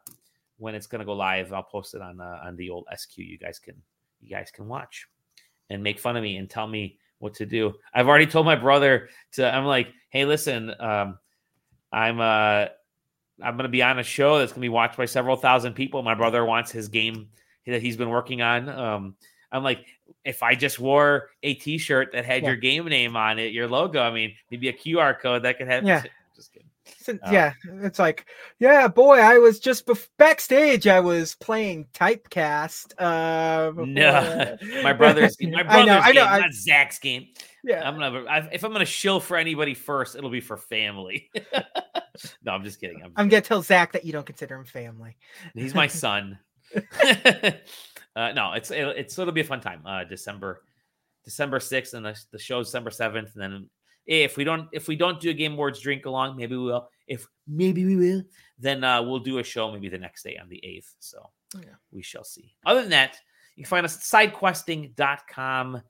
[0.57, 1.51] when it's gonna go live.
[1.53, 3.17] I'll post it on uh, on the old SQ.
[3.17, 3.75] You guys can
[4.21, 5.07] you guys can watch
[5.69, 7.73] and make fun of me and tell me what to do.
[7.93, 9.53] I've already told my brother to.
[9.53, 11.19] I'm like, hey, listen, um,
[11.91, 12.67] I'm uh
[13.43, 15.73] I'm going to be on a show that's going to be watched by several thousand
[15.73, 16.03] people.
[16.03, 17.27] My brother wants his game
[17.65, 18.69] that he's been working on.
[18.69, 19.15] Um,
[19.51, 19.85] I'm like,
[20.25, 22.49] if I just wore a T-shirt that had Yeah.
[22.49, 25.67] your game name on it, your logo, I mean, maybe a QR code that could
[25.67, 25.83] have.
[25.85, 26.03] Yeah.
[26.35, 26.67] Just kidding.
[26.97, 28.25] So- Uh, yeah, it's like,
[28.59, 30.87] yeah, boy, I was just bef- backstage.
[30.87, 32.93] I was playing typecast.
[32.97, 36.25] Uh, before, No, uh, my brother's my brother's I know, I know.
[36.25, 37.27] game, I, Zach's game.
[37.63, 41.29] yeah, I'm gonna I, if I'm gonna shill for anybody first, it'll be for family.
[42.43, 43.01] no, I'm just kidding.
[43.03, 45.17] I'm, I'm gonna tell Zach that you don't consider him family.
[45.53, 46.39] He's my son.
[48.15, 49.81] uh, no, it's it, it's it'll be a fun time.
[49.85, 50.63] Uh, December
[51.23, 53.33] December sixth, and the, the show's December seventh.
[53.35, 53.69] And then
[54.05, 56.89] if we don't if we don't do a Game Awards drink along, maybe we will.
[57.07, 58.23] If maybe we will,
[58.57, 60.93] then uh, we'll do a show maybe the next day on the eighth.
[60.99, 61.75] So Yeah.
[61.91, 62.55] we shall see.
[62.65, 63.17] Other than that,
[63.55, 65.81] you can find us at sidequesting.com,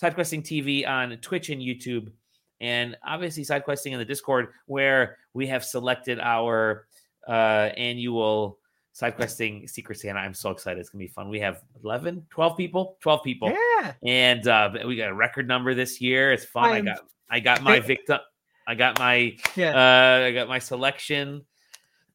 [0.00, 2.12] sidequesting TV on Twitch and YouTube.
[2.60, 6.86] And obviously, sidequesting in the Discord, where we have selected our
[7.26, 8.58] uh, annual
[8.98, 12.56] side questing secret santa i'm so excited it's gonna be fun we have 11 12
[12.56, 16.64] people 12 people Yeah, and uh we got a record number this year it's fun
[16.64, 16.98] i I'm- got
[17.30, 18.18] i got my victim
[18.66, 19.70] i got my yeah.
[19.70, 21.44] uh i got my selection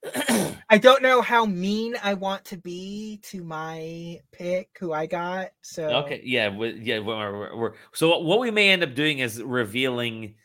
[0.70, 5.52] I don't know how mean I want to be to my pick, who I got.
[5.62, 7.00] So okay, yeah, we, yeah.
[7.00, 10.36] We're, we're, we're, so what we may end up doing is revealing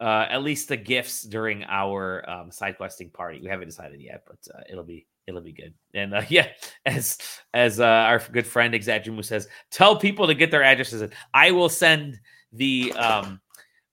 [0.00, 3.40] uh, at least the gifts during our um, side questing party.
[3.42, 5.74] We haven't decided yet, but uh, it'll be it'll be good.
[5.94, 6.48] And uh, yeah,
[6.86, 7.18] as
[7.54, 11.08] as uh, our good friend Exagimu says, tell people to get their addresses.
[11.34, 12.18] I will send
[12.52, 13.40] the um,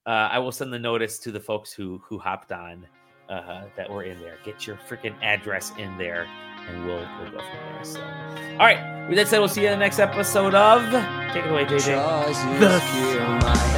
[0.05, 2.87] uh, I will send the notice to the folks who who hopped on
[3.29, 4.37] uh, that were in there.
[4.43, 6.27] Get your freaking address in there,
[6.67, 7.83] and we'll we'll go from there.
[7.83, 8.01] So,
[8.53, 9.07] all right.
[9.07, 10.81] With that said, we'll see you in the next episode of.
[11.31, 12.59] Take it away, JJ.
[12.59, 13.74] the